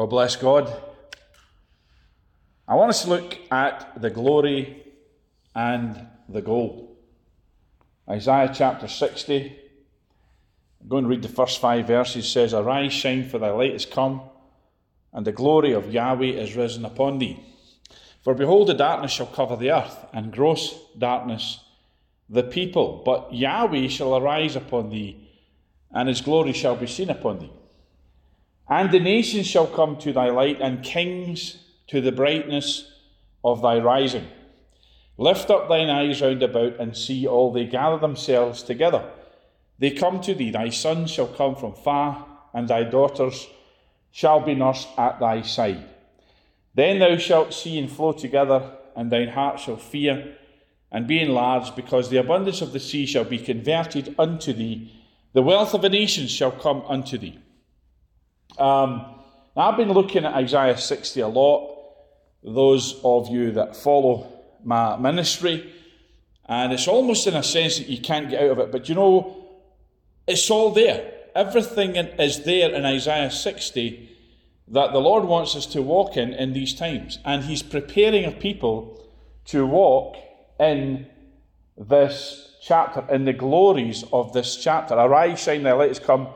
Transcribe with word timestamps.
God 0.00 0.08
bless 0.08 0.34
God. 0.34 0.82
I 2.66 2.74
want 2.74 2.88
us 2.88 3.02
to 3.02 3.10
look 3.10 3.36
at 3.50 4.00
the 4.00 4.08
glory 4.08 4.82
and 5.54 6.06
the 6.26 6.40
gold. 6.40 6.96
Isaiah 8.08 8.50
chapter 8.50 8.88
60. 8.88 9.58
I'm 10.80 10.88
going 10.88 11.04
to 11.04 11.10
read 11.10 11.20
the 11.20 11.28
first 11.28 11.60
five 11.60 11.86
verses. 11.86 12.24
It 12.24 12.28
says, 12.28 12.54
Arise, 12.54 12.94
shine, 12.94 13.28
for 13.28 13.38
thy 13.38 13.50
light 13.50 13.74
is 13.74 13.84
come, 13.84 14.22
and 15.12 15.26
the 15.26 15.32
glory 15.32 15.72
of 15.72 15.92
Yahweh 15.92 16.28
is 16.28 16.56
risen 16.56 16.86
upon 16.86 17.18
thee. 17.18 17.38
For 18.22 18.32
behold, 18.32 18.68
the 18.68 18.74
darkness 18.74 19.12
shall 19.12 19.26
cover 19.26 19.56
the 19.56 19.70
earth, 19.70 20.06
and 20.14 20.32
gross 20.32 20.80
darkness 20.96 21.60
the 22.30 22.42
people. 22.42 23.02
But 23.04 23.34
Yahweh 23.34 23.88
shall 23.88 24.16
arise 24.16 24.56
upon 24.56 24.88
thee, 24.88 25.28
and 25.92 26.08
his 26.08 26.22
glory 26.22 26.54
shall 26.54 26.76
be 26.76 26.86
seen 26.86 27.10
upon 27.10 27.40
thee. 27.40 27.52
And 28.70 28.92
the 28.92 29.00
nations 29.00 29.48
shall 29.48 29.66
come 29.66 29.96
to 29.98 30.12
thy 30.12 30.30
light, 30.30 30.60
and 30.60 30.84
kings 30.84 31.58
to 31.88 32.00
the 32.00 32.12
brightness 32.12 32.88
of 33.44 33.60
thy 33.62 33.78
rising. 33.80 34.28
Lift 35.18 35.50
up 35.50 35.68
thine 35.68 35.90
eyes 35.90 36.22
round 36.22 36.42
about, 36.42 36.78
and 36.78 36.96
see 36.96 37.26
all 37.26 37.52
they 37.52 37.66
gather 37.66 37.98
themselves 37.98 38.62
together. 38.62 39.04
They 39.80 39.90
come 39.90 40.20
to 40.20 40.34
thee, 40.34 40.50
thy 40.50 40.68
sons 40.68 41.10
shall 41.10 41.26
come 41.26 41.56
from 41.56 41.74
far, 41.74 42.26
and 42.54 42.68
thy 42.68 42.84
daughters 42.84 43.48
shall 44.12 44.40
be 44.40 44.54
nursed 44.54 44.88
at 44.96 45.18
thy 45.18 45.42
side. 45.42 45.84
Then 46.74 47.00
thou 47.00 47.16
shalt 47.16 47.52
see 47.52 47.76
and 47.78 47.90
flow 47.90 48.12
together, 48.12 48.70
and 48.94 49.10
thine 49.10 49.28
heart 49.28 49.58
shall 49.58 49.76
fear 49.76 50.36
and 50.92 51.06
be 51.06 51.20
enlarged, 51.20 51.74
because 51.74 52.08
the 52.08 52.18
abundance 52.18 52.60
of 52.60 52.72
the 52.72 52.80
sea 52.80 53.04
shall 53.04 53.24
be 53.24 53.38
converted 53.38 54.14
unto 54.18 54.52
thee. 54.52 54.92
The 55.32 55.42
wealth 55.42 55.74
of 55.74 55.82
the 55.82 55.88
nations 55.88 56.30
shall 56.30 56.52
come 56.52 56.82
unto 56.88 57.18
thee. 57.18 57.38
Um, 58.58 59.04
I've 59.56 59.76
been 59.76 59.92
looking 59.92 60.24
at 60.24 60.34
Isaiah 60.34 60.78
60 60.78 61.20
a 61.20 61.28
lot. 61.28 61.76
Those 62.42 63.00
of 63.04 63.28
you 63.28 63.52
that 63.52 63.76
follow 63.76 64.32
my 64.64 64.96
ministry, 64.96 65.72
and 66.46 66.72
it's 66.72 66.88
almost 66.88 67.26
in 67.26 67.34
a 67.34 67.42
sense 67.42 67.78
that 67.78 67.88
you 67.88 68.00
can't 68.00 68.30
get 68.30 68.42
out 68.42 68.50
of 68.52 68.58
it. 68.58 68.72
But 68.72 68.88
you 68.88 68.94
know, 68.94 69.46
it's 70.26 70.50
all 70.50 70.72
there. 70.72 71.12
Everything 71.34 71.96
is 71.96 72.42
there 72.44 72.72
in 72.72 72.84
Isaiah 72.84 73.30
60 73.30 74.08
that 74.68 74.92
the 74.92 75.00
Lord 75.00 75.24
wants 75.24 75.56
us 75.56 75.66
to 75.66 75.82
walk 75.82 76.16
in 76.16 76.32
in 76.32 76.52
these 76.52 76.74
times, 76.74 77.18
and 77.24 77.44
He's 77.44 77.62
preparing 77.62 78.24
a 78.24 78.30
people 78.30 79.10
to 79.46 79.66
walk 79.66 80.16
in 80.58 81.06
this 81.76 82.56
chapter, 82.62 83.04
in 83.12 83.24
the 83.24 83.32
glories 83.32 84.04
of 84.12 84.32
this 84.32 84.56
chapter. 84.56 84.94
Arise, 84.94 85.40
shine, 85.40 85.62
thy 85.62 85.72
light 85.72 85.88
has 85.88 85.98
come, 85.98 86.28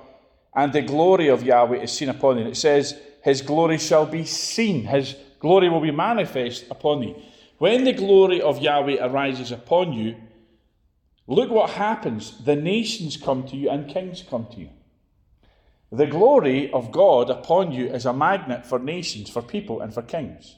and 0.54 0.72
the 0.72 0.82
glory 0.82 1.28
of 1.28 1.42
Yahweh 1.42 1.80
is 1.82 1.92
seen 1.92 2.08
upon 2.08 2.36
thee. 2.36 2.50
It 2.50 2.56
says, 2.56 2.96
His 3.22 3.42
glory 3.42 3.78
shall 3.78 4.06
be 4.06 4.24
seen, 4.24 4.84
His 4.84 5.16
glory 5.40 5.68
will 5.68 5.80
be 5.80 5.90
manifest 5.90 6.64
upon 6.70 7.00
thee. 7.00 7.16
When 7.58 7.84
the 7.84 7.92
glory 7.92 8.40
of 8.40 8.60
Yahweh 8.60 9.04
arises 9.04 9.52
upon 9.52 9.92
you, 9.92 10.16
look 11.26 11.50
what 11.50 11.70
happens. 11.70 12.44
The 12.44 12.56
nations 12.56 13.16
come 13.16 13.46
to 13.48 13.56
you 13.56 13.70
and 13.70 13.88
kings 13.88 14.22
come 14.28 14.46
to 14.52 14.60
you. 14.60 14.70
The 15.92 16.06
glory 16.06 16.72
of 16.72 16.90
God 16.90 17.30
upon 17.30 17.70
you 17.70 17.86
is 17.86 18.04
a 18.04 18.12
magnet 18.12 18.66
for 18.66 18.78
nations, 18.78 19.30
for 19.30 19.42
people, 19.42 19.80
and 19.80 19.94
for 19.94 20.02
kings. 20.02 20.56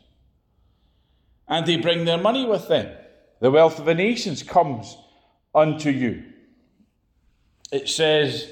And 1.47 1.67
they 1.67 1.77
bring 1.77 2.05
their 2.05 2.19
money 2.19 2.47
with 2.47 2.69
them. 2.69 2.97
The 3.41 3.51
wealth 3.51 3.79
of 3.79 3.85
the 3.85 3.95
nations 3.95 4.43
comes 4.43 4.97
unto 5.55 5.91
you. 5.91 6.25
It 7.71 7.89
says 7.89 8.51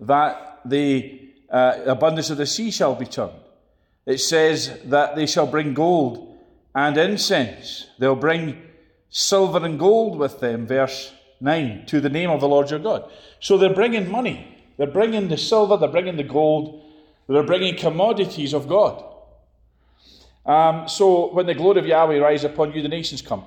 that 0.00 0.51
the 0.64 1.20
uh, 1.50 1.80
abundance 1.86 2.30
of 2.30 2.38
the 2.38 2.46
sea 2.46 2.70
shall 2.70 2.94
be 2.94 3.06
turned. 3.06 3.32
It 4.06 4.18
says 4.18 4.80
that 4.86 5.16
they 5.16 5.26
shall 5.26 5.46
bring 5.46 5.74
gold 5.74 6.36
and 6.74 6.96
incense. 6.96 7.86
They'll 7.98 8.16
bring 8.16 8.60
silver 9.10 9.64
and 9.64 9.78
gold 9.78 10.18
with 10.18 10.40
them, 10.40 10.66
verse 10.66 11.12
9, 11.40 11.86
to 11.86 12.00
the 12.00 12.08
name 12.08 12.30
of 12.30 12.40
the 12.40 12.48
Lord 12.48 12.70
your 12.70 12.78
God. 12.78 13.10
So 13.40 13.58
they're 13.58 13.74
bringing 13.74 14.10
money. 14.10 14.48
They're 14.76 14.86
bringing 14.86 15.28
the 15.28 15.36
silver, 15.36 15.76
they're 15.76 15.88
bringing 15.88 16.16
the 16.16 16.22
gold, 16.22 16.82
they're 17.28 17.42
bringing 17.42 17.76
commodities 17.76 18.52
of 18.54 18.68
God. 18.68 19.04
Um, 20.44 20.88
so 20.88 21.32
when 21.32 21.46
the 21.46 21.54
glory 21.54 21.78
of 21.78 21.86
Yahweh 21.86 22.18
rise 22.18 22.44
upon 22.44 22.72
you, 22.72 22.82
the 22.82 22.88
nations 22.88 23.22
come. 23.22 23.44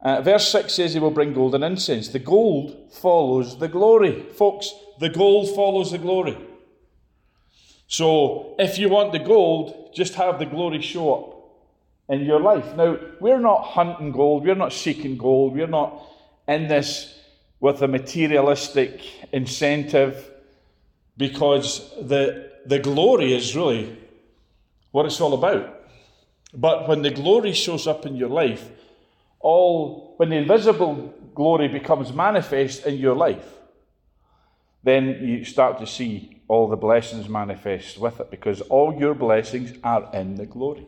Uh, 0.00 0.22
verse 0.22 0.48
6 0.50 0.72
says 0.72 0.94
he 0.94 1.00
will 1.00 1.10
bring 1.10 1.34
gold 1.34 1.54
and 1.54 1.62
incense. 1.62 2.08
The 2.08 2.18
gold 2.18 2.92
follows 2.92 3.58
the 3.58 3.68
glory. 3.68 4.22
Folks, 4.32 4.72
the 4.98 5.10
gold 5.10 5.54
follows 5.54 5.90
the 5.90 5.98
glory. 5.98 6.38
So 7.90 8.54
if 8.56 8.78
you 8.78 8.88
want 8.88 9.10
the 9.10 9.18
gold, 9.18 9.90
just 9.92 10.14
have 10.14 10.38
the 10.38 10.46
glory 10.46 10.80
show 10.80 11.12
up 11.12 11.50
in 12.08 12.24
your 12.24 12.38
life. 12.38 12.76
Now, 12.76 12.96
we're 13.18 13.40
not 13.40 13.62
hunting 13.62 14.12
gold, 14.12 14.44
we're 14.44 14.54
not 14.54 14.72
seeking 14.72 15.16
gold, 15.16 15.54
we're 15.54 15.66
not 15.66 16.00
in 16.46 16.68
this 16.68 17.18
with 17.58 17.82
a 17.82 17.88
materialistic 17.88 19.02
incentive 19.32 20.30
because 21.16 21.92
the, 22.00 22.52
the 22.64 22.78
glory 22.78 23.34
is 23.34 23.56
really 23.56 23.98
what 24.92 25.04
it's 25.04 25.20
all 25.20 25.34
about. 25.34 25.82
But 26.54 26.88
when 26.88 27.02
the 27.02 27.10
glory 27.10 27.52
shows 27.54 27.88
up 27.88 28.06
in 28.06 28.14
your 28.14 28.28
life, 28.28 28.70
all 29.40 30.14
when 30.16 30.30
the 30.30 30.36
invisible 30.36 31.12
glory 31.34 31.66
becomes 31.66 32.12
manifest 32.12 32.86
in 32.86 32.98
your 32.98 33.16
life, 33.16 33.52
then 34.84 35.26
you 35.26 35.44
start 35.44 35.80
to 35.80 35.88
see 35.88 36.39
all 36.50 36.66
the 36.66 36.76
blessings 36.76 37.28
manifest 37.28 37.96
with 37.96 38.18
it 38.18 38.28
because 38.28 38.60
all 38.62 38.92
your 38.92 39.14
blessings 39.14 39.72
are 39.84 40.10
in 40.12 40.34
the 40.34 40.46
glory. 40.46 40.84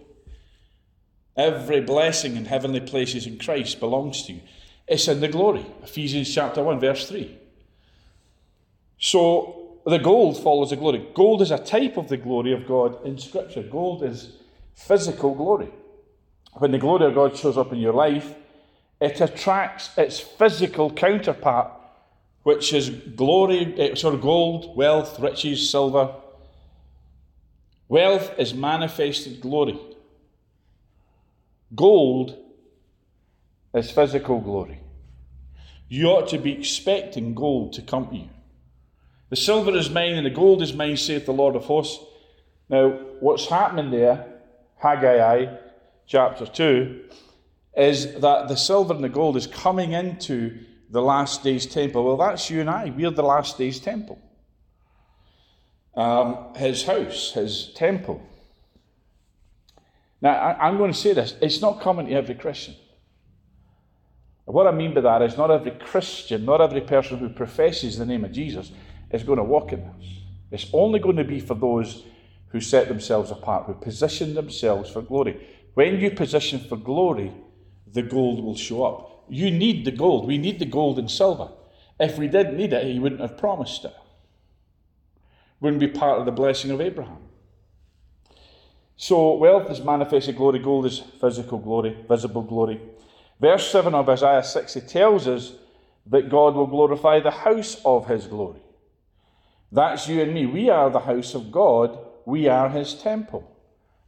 Every 1.37 1.81
blessing 1.81 2.35
in 2.35 2.47
heavenly 2.47 2.81
places 2.81 3.29
in 3.29 3.39
Christ 3.39 3.79
belongs 3.79 4.25
to 4.25 4.33
you. 4.33 4.41
It's 4.89 5.07
in 5.07 5.21
the 5.21 5.29
glory. 5.29 5.65
Ephesians 5.85 6.35
chapter 6.35 6.65
1, 6.65 6.81
verse 6.81 7.09
3. 7.09 7.39
So 8.99 9.79
the 9.87 10.01
gold 10.01 10.43
follows 10.43 10.71
the 10.71 10.77
glory. 10.77 11.07
Gold 11.15 11.43
is 11.43 11.53
a 11.53 11.59
type 11.59 11.97
of 11.97 12.09
the 12.09 12.17
glory 12.17 12.53
of 12.53 12.67
God 12.67 13.07
in 13.07 13.17
Scripture. 13.17 13.63
Gold 13.63 14.03
is 14.03 14.33
physical 14.75 15.33
glory. 15.33 15.71
When 16.55 16.73
the 16.73 16.79
glory 16.79 17.07
of 17.07 17.15
God 17.15 17.37
shows 17.37 17.57
up 17.57 17.73
in 17.73 17.79
your 17.79 17.95
life, 17.95 18.35
it 19.01 19.21
attracts 19.21 19.97
its 19.97 20.19
physical 20.19 20.91
counterpart, 20.91 21.71
which 22.43 22.73
is 22.73 22.91
glory, 22.91 23.75
eh, 23.79 23.95
sort 23.95 24.15
of 24.15 24.21
gold, 24.21 24.77
wealth, 24.77 25.19
riches, 25.21 25.71
silver. 25.71 26.15
Wealth 27.89 28.33
is 28.39 28.55
manifested 28.55 29.41
glory. 29.41 29.79
Gold 31.75 32.37
is 33.75 33.91
physical 33.91 34.41
glory. 34.41 34.81
You 35.89 36.09
ought 36.09 36.29
to 36.29 36.39
be 36.39 36.53
expecting 36.53 37.35
gold 37.35 37.75
to 37.75 37.83
come 37.83 38.09
to 38.09 38.17
you. 38.17 38.29
The 39.31 39.37
silver 39.37 39.77
is 39.77 39.89
mine 39.89 40.15
and 40.15 40.27
the 40.27 40.31
gold 40.31 40.63
is 40.63 40.75
mine, 40.75 40.97
saith 40.97 41.27
the 41.27 41.33
Lord 41.33 41.57
of 41.57 41.65
hosts. 41.65 42.05
Now, 42.69 42.91
what's 43.21 43.47
happening 43.47 43.91
there, 43.91 44.27
Haggai 44.77 45.55
chapter 46.07 46.47
2, 46.47 47.05
is 47.77 48.15
that 48.21 48.49
the 48.49 48.57
silver 48.57 48.95
and 48.95 49.05
the 49.05 49.09
gold 49.09 49.37
is 49.37 49.47
coming 49.47 49.93
into 49.93 50.59
the 50.93 51.03
last 51.03 51.43
days 51.43 51.65
temple. 51.65 52.05
Well, 52.05 52.19
that's 52.19 52.51
you 52.51 52.61
and 52.61 52.71
I. 52.71 52.93
We're 52.95 53.11
the 53.11 53.23
last 53.23 53.57
days 53.57 53.81
temple. 53.81 54.21
Um, 55.95 56.55
his 56.55 56.85
house, 56.85 57.33
his 57.33 57.73
temple. 57.75 58.23
Now, 60.21 60.33
I, 60.33 60.69
I'm 60.69 60.77
going 60.77 60.93
to 60.93 60.99
say 60.99 61.15
this 61.15 61.35
it's 61.41 61.61
not 61.61 61.81
common 61.81 62.07
to 62.07 62.13
every 62.13 62.35
Christian. 62.35 62.75
What 64.45 64.67
I 64.67 64.71
mean 64.71 64.93
by 64.93 65.01
that 65.01 65.23
is 65.23 65.37
not 65.39 65.51
every 65.51 65.71
Christian, 65.71 66.45
not 66.45 66.61
every 66.61 66.83
person 66.83 67.19
who 67.19 67.31
professes 67.31 67.97
the 67.97 68.05
name 68.05 68.25
of 68.25 68.33
Jesus 68.33 68.71
is 69.11 69.23
going 69.23 69.39
to 69.39 69.45
walk 69.45 69.73
in 69.73 69.81
this. 69.81 70.11
It's 70.51 70.71
only 70.75 70.99
going 70.99 71.17
to 71.17 71.25
be 71.25 71.41
for 71.41 71.55
those 71.55 72.05
who 72.49 72.61
set 72.61 72.89
themselves 72.89 73.31
apart, 73.31 73.65
who 73.65 73.75
position 73.75 74.35
themselves 74.35 74.91
for 74.91 75.01
glory. 75.01 75.47
When 75.73 75.99
you 75.99 76.11
position 76.11 76.61
for 76.61 76.77
glory, 76.77 77.33
the 77.91 78.03
gold 78.03 78.45
will 78.45 78.57
show 78.57 78.85
up. 78.85 79.12
You 79.29 79.51
need 79.51 79.85
the 79.85 79.91
gold. 79.91 80.27
We 80.27 80.39
need 80.39 80.59
the 80.59 80.67
gold 80.67 80.99
and 80.99 81.11
silver. 81.11 81.49
If 81.99 82.19
we 82.19 82.29
didn't 82.29 82.57
need 82.57 82.73
it, 82.73 82.85
he 82.85 82.99
wouldn't 82.99 83.21
have 83.21 83.39
promised 83.39 83.85
it. 83.85 83.95
Wouldn't 85.61 85.81
be 85.81 85.89
part 85.89 86.19
of 86.19 86.27
the 86.27 86.33
blessing 86.33 86.71
of 86.71 86.81
Abraham. 86.81 87.19
So 88.97 89.35
wealth 89.35 89.71
is 89.71 89.81
manifested 89.81 90.37
glory, 90.37 90.59
gold 90.59 90.87
is 90.87 91.01
physical 91.21 91.59
glory, 91.59 91.97
visible 92.09 92.43
glory. 92.43 92.81
Verse 93.41 93.69
7 93.71 93.95
of 93.95 94.09
Isaiah 94.09 94.45
60 94.45 94.81
tells 94.83 95.27
us 95.27 95.53
that 96.07 96.29
God 96.29 96.55
will 96.55 96.67
glorify 96.67 97.21
the 97.21 97.31
house 97.31 97.81
of 97.85 98.07
his 98.07 98.27
glory. 98.27 98.61
That's 99.71 100.09
you 100.09 100.21
and 100.21 100.35
me. 100.35 100.47
We 100.47 100.69
are 100.69 100.91
the 100.91 101.01
house 101.01 101.35
of 101.35 101.51
God, 101.51 101.99
we 102.27 102.47
are 102.47 102.69
his 102.69 102.95
temple. 102.95 103.49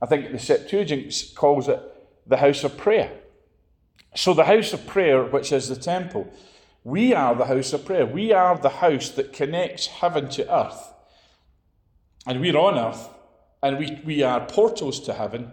I 0.01 0.07
think 0.07 0.31
the 0.31 0.39
Septuagint 0.39 1.13
calls 1.35 1.69
it 1.69 1.81
the 2.27 2.37
house 2.37 2.63
of 2.65 2.77
prayer. 2.77 3.11
So, 4.15 4.35
the 4.35 4.45
house 4.45 4.73
of 4.73 4.87
prayer, 4.87 5.25
which 5.25 5.53
is 5.53 5.69
the 5.69 5.77
temple, 5.77 6.33
we 6.85 7.15
are 7.15 7.35
the 7.35 7.47
house 7.47 7.73
of 7.73 7.85
prayer. 7.85 8.07
We 8.07 8.33
are 8.33 8.57
the 8.57 8.69
house 8.69 9.11
that 9.11 9.33
connects 9.33 9.87
heaven 9.87 10.29
to 10.31 10.55
earth. 10.55 10.93
And 12.27 12.41
we're 12.41 12.57
on 12.57 12.79
earth 12.79 13.09
and 13.65 13.79
we, 13.79 13.99
we 14.05 14.23
are 14.23 14.45
portals 14.45 15.01
to 15.01 15.15
heaven, 15.15 15.51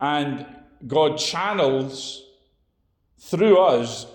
and 0.00 0.46
God 0.86 1.18
channels 1.18 2.22
through 3.18 3.58
us 3.58 4.06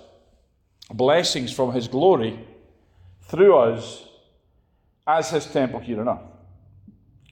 blessings 0.90 1.52
from 1.52 1.74
His 1.74 1.90
glory 1.90 2.40
through 3.24 3.58
us 3.58 4.06
as 5.06 5.32
His 5.32 5.46
temple 5.48 5.82
here 5.82 6.00
on 6.00 6.08
earth. 6.08 6.30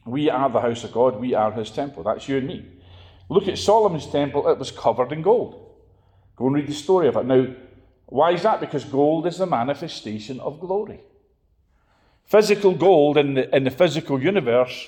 We 0.05 0.29
are 0.29 0.49
the 0.49 0.59
house 0.59 0.83
of 0.83 0.91
God, 0.91 1.21
we 1.21 1.33
are 1.33 1.53
His 1.53 1.71
temple. 1.71 2.03
That's 2.03 2.27
you 2.27 2.37
and 2.37 2.47
me. 2.47 2.65
Look 3.29 3.47
at 3.47 3.57
Solomon's 3.57 4.07
temple, 4.07 4.49
it 4.49 4.59
was 4.59 4.71
covered 4.71 5.13
in 5.13 5.21
gold. 5.21 5.68
Go 6.39 6.47
and 6.47 6.55
read 6.55 6.67
the 6.67 6.73
story 6.73 7.09
of 7.09 7.17
it. 7.17 7.25
Now, 7.25 7.47
why 8.05 8.31
is 8.31 8.43
that? 8.43 8.61
Because 8.61 8.85
gold 8.85 9.27
is 9.27 9.39
the 9.39 9.45
manifestation 9.45 10.39
of 10.39 10.61
glory. 10.61 11.01
Physical 12.23 12.73
gold 12.73 13.17
in 13.17 13.33
the, 13.33 13.53
in 13.53 13.65
the 13.65 13.69
physical 13.69 14.21
universe 14.23 14.87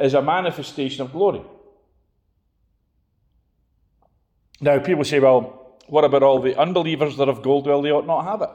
is 0.00 0.14
a 0.14 0.22
manifestation 0.22 1.02
of 1.02 1.12
glory. 1.12 1.42
Now, 4.58 4.78
people 4.78 5.04
say, 5.04 5.20
well, 5.20 5.76
what 5.86 6.04
about 6.04 6.22
all 6.22 6.40
the 6.40 6.58
unbelievers 6.58 7.18
that 7.18 7.28
have 7.28 7.42
gold? 7.42 7.66
Well, 7.66 7.82
they 7.82 7.92
ought 7.92 8.06
not 8.06 8.24
have 8.24 8.40
it. 8.40 8.50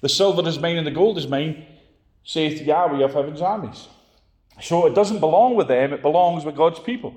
The 0.00 0.08
silver 0.08 0.46
is 0.48 0.58
mine 0.58 0.76
and 0.76 0.86
the 0.86 0.90
gold 0.90 1.18
is 1.18 1.28
mine, 1.28 1.64
saith 2.24 2.60
Yahweh 2.60 3.04
of 3.04 3.14
heaven's 3.14 3.40
armies. 3.40 3.86
So 4.60 4.86
it 4.86 4.94
doesn't 4.96 5.20
belong 5.20 5.54
with 5.54 5.68
them, 5.68 5.92
it 5.92 6.02
belongs 6.02 6.44
with 6.44 6.56
God's 6.56 6.80
people. 6.80 7.14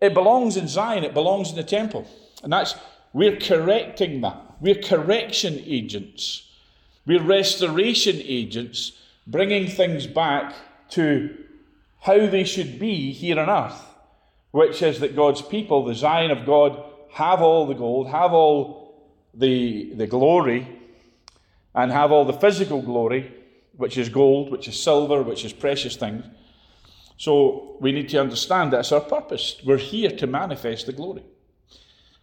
It 0.00 0.14
belongs 0.14 0.56
in 0.56 0.68
Zion, 0.68 1.02
it 1.02 1.12
belongs 1.12 1.50
in 1.50 1.56
the 1.56 1.64
temple. 1.64 2.06
And 2.44 2.52
that's, 2.52 2.76
we're 3.12 3.36
correcting 3.36 4.20
that. 4.20 4.56
We're 4.60 4.82
correction 4.82 5.62
agents. 5.66 6.48
We're 7.06 7.22
restoration 7.22 8.16
agents, 8.22 8.92
bringing 9.26 9.68
things 9.68 10.06
back 10.06 10.54
to 10.90 11.36
how 12.00 12.26
they 12.26 12.44
should 12.44 12.78
be 12.78 13.12
here 13.12 13.40
on 13.40 13.48
earth, 13.48 13.82
which 14.50 14.82
is 14.82 15.00
that 15.00 15.16
God's 15.16 15.42
people, 15.42 15.84
the 15.84 15.94
Zion 15.94 16.30
of 16.30 16.44
God, 16.44 16.84
have 17.12 17.40
all 17.40 17.66
the 17.66 17.74
gold, 17.74 18.08
have 18.08 18.32
all 18.32 19.10
the, 19.34 19.92
the 19.94 20.06
glory, 20.06 20.68
and 21.74 21.90
have 21.90 22.12
all 22.12 22.24
the 22.24 22.32
physical 22.32 22.82
glory, 22.82 23.32
which 23.76 23.96
is 23.96 24.08
gold, 24.08 24.50
which 24.50 24.68
is 24.68 24.80
silver, 24.80 25.22
which 25.22 25.44
is 25.44 25.52
precious 25.52 25.96
things. 25.96 26.24
So 27.16 27.76
we 27.80 27.92
need 27.92 28.08
to 28.10 28.20
understand 28.20 28.72
that's 28.72 28.92
our 28.92 29.00
purpose. 29.00 29.60
We're 29.64 29.78
here 29.78 30.10
to 30.10 30.26
manifest 30.26 30.86
the 30.86 30.92
glory. 30.92 31.24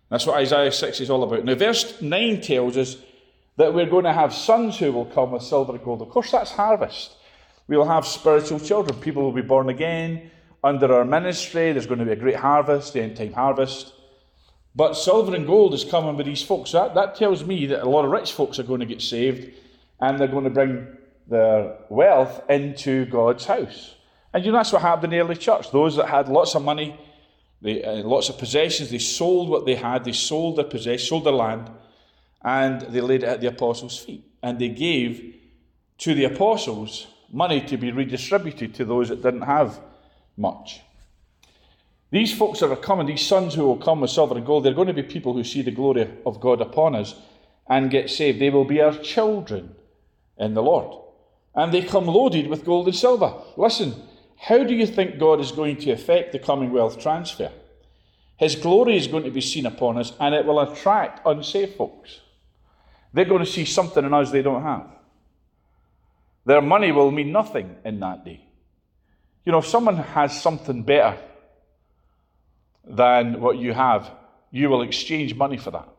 That's 0.09 0.25
what 0.25 0.37
Isaiah 0.37 0.71
6 0.71 1.01
is 1.01 1.09
all 1.09 1.23
about. 1.23 1.43
Now, 1.43 1.55
verse 1.55 2.01
9 2.01 2.41
tells 2.41 2.77
us 2.77 2.97
that 3.57 3.73
we're 3.73 3.89
going 3.89 4.03
to 4.03 4.13
have 4.13 4.33
sons 4.33 4.77
who 4.77 4.91
will 4.91 5.05
come 5.05 5.31
with 5.31 5.41
silver 5.41 5.73
and 5.73 5.83
gold. 5.83 6.01
Of 6.01 6.09
course, 6.09 6.31
that's 6.31 6.51
harvest. 6.51 7.15
We'll 7.67 7.85
have 7.85 8.05
spiritual 8.05 8.59
children. 8.59 8.99
People 8.99 9.23
will 9.23 9.31
be 9.31 9.41
born 9.41 9.69
again 9.69 10.29
under 10.63 10.93
our 10.93 11.05
ministry. 11.05 11.71
There's 11.71 11.87
going 11.87 11.99
to 11.99 12.05
be 12.05 12.11
a 12.11 12.17
great 12.17 12.35
harvest, 12.35 12.93
the 12.93 13.01
end 13.01 13.17
time 13.17 13.33
harvest. 13.33 13.93
But 14.75 14.93
silver 14.93 15.33
and 15.33 15.47
gold 15.47 15.73
is 15.73 15.85
coming 15.85 16.17
with 16.17 16.25
these 16.25 16.43
folks. 16.43 16.73
That, 16.73 16.95
that 16.95 17.15
tells 17.15 17.45
me 17.45 17.65
that 17.67 17.83
a 17.83 17.89
lot 17.89 18.03
of 18.03 18.11
rich 18.11 18.33
folks 18.33 18.59
are 18.59 18.63
going 18.63 18.81
to 18.81 18.85
get 18.85 19.01
saved 19.01 19.53
and 20.01 20.19
they're 20.19 20.27
going 20.27 20.43
to 20.43 20.49
bring 20.49 20.87
their 21.27 21.77
wealth 21.89 22.41
into 22.49 23.05
God's 23.05 23.45
house. 23.45 23.95
And 24.33 24.45
you 24.45 24.51
know, 24.51 24.57
that's 24.57 24.73
what 24.73 24.81
happened 24.81 25.13
in 25.13 25.19
the 25.19 25.25
early 25.25 25.37
church. 25.37 25.71
Those 25.71 25.95
that 25.95 26.09
had 26.09 26.27
lots 26.27 26.55
of 26.55 26.63
money, 26.63 26.99
they, 27.61 27.83
uh, 27.83 28.03
lots 28.03 28.29
of 28.29 28.37
possessions, 28.37 28.91
they 28.91 28.99
sold 28.99 29.49
what 29.49 29.65
they 29.65 29.75
had, 29.75 30.03
they 30.03 30.11
sold 30.11 30.57
their 30.57 30.65
possessions, 30.65 31.09
sold 31.09 31.23
their 31.25 31.33
land, 31.33 31.69
and 32.43 32.81
they 32.81 33.01
laid 33.01 33.23
it 33.23 33.29
at 33.29 33.41
the 33.41 33.47
apostles' 33.47 33.97
feet. 33.97 34.23
And 34.43 34.59
they 34.59 34.69
gave 34.69 35.35
to 35.99 36.13
the 36.13 36.25
apostles 36.25 37.07
money 37.31 37.61
to 37.61 37.77
be 37.77 37.91
redistributed 37.91 38.75
to 38.75 38.85
those 38.85 39.09
that 39.09 39.21
didn't 39.21 39.41
have 39.41 39.79
much. 40.37 40.81
These 42.11 42.37
folks 42.37 42.59
that 42.59 42.71
are 42.71 42.75
coming, 42.75 43.07
these 43.07 43.25
sons 43.25 43.55
who 43.55 43.65
will 43.65 43.77
come 43.77 44.01
with 44.01 44.11
silver 44.11 44.37
and 44.37 44.45
gold, 44.45 44.63
they're 44.63 44.73
going 44.73 44.87
to 44.87 44.93
be 44.93 45.03
people 45.03 45.33
who 45.33 45.43
see 45.43 45.61
the 45.61 45.71
glory 45.71 46.09
of 46.25 46.39
God 46.39 46.61
upon 46.61 46.95
us 46.95 47.15
and 47.67 47.89
get 47.89 48.09
saved. 48.09 48.39
They 48.39 48.49
will 48.49 48.65
be 48.65 48.79
our 48.81 48.95
children 48.95 49.75
in 50.37 50.53
the 50.53 50.61
Lord. 50.61 51.01
And 51.55 51.73
they 51.73 51.81
come 51.81 52.05
loaded 52.05 52.47
with 52.47 52.65
gold 52.65 52.87
and 52.87 52.95
silver. 52.95 53.33
Listen, 53.57 53.95
how 54.47 54.63
do 54.63 54.75
you 54.75 54.85
think 54.85 55.17
God 55.17 55.39
is 55.39 55.51
going 55.51 55.77
to 55.77 55.91
affect 55.91 56.31
the 56.31 56.37
Commonwealth 56.37 57.01
transfer? 57.01 57.51
His 58.37 58.55
glory 58.55 58.95
is 58.95 59.07
going 59.07 59.23
to 59.23 59.31
be 59.31 59.41
seen 59.41 59.65
upon 59.65 59.97
us, 59.97 60.13
and 60.19 60.35
it 60.35 60.45
will 60.45 60.59
attract 60.59 61.25
unsafe 61.25 61.75
folks. 61.75 62.19
They're 63.11 63.25
going 63.25 63.43
to 63.43 63.51
see 63.51 63.65
something 63.65 64.05
in 64.05 64.13
us 64.13 64.29
they 64.29 64.43
don't 64.43 64.61
have. 64.61 64.87
Their 66.45 66.61
money 66.61 66.91
will 66.91 67.09
mean 67.09 67.31
nothing 67.31 67.75
in 67.83 67.99
that 68.01 68.23
day. 68.23 68.39
You 69.45 69.51
know, 69.51 69.57
if 69.57 69.65
someone 69.65 69.97
has 69.97 70.39
something 70.39 70.83
better 70.83 71.17
than 72.83 73.41
what 73.41 73.57
you 73.57 73.73
have, 73.73 74.11
you 74.51 74.69
will 74.69 74.83
exchange 74.83 75.33
money 75.33 75.57
for 75.57 75.71
that. 75.71 75.89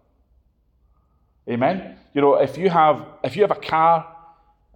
Amen. 1.50 1.98
You 2.14 2.20
know, 2.20 2.37
if 2.37 2.56
you 2.56 2.70
have 2.70 3.06
if 3.25 3.34
you 3.34 3.43
have 3.43 3.50
a 3.50 3.60
car, 3.60 4.06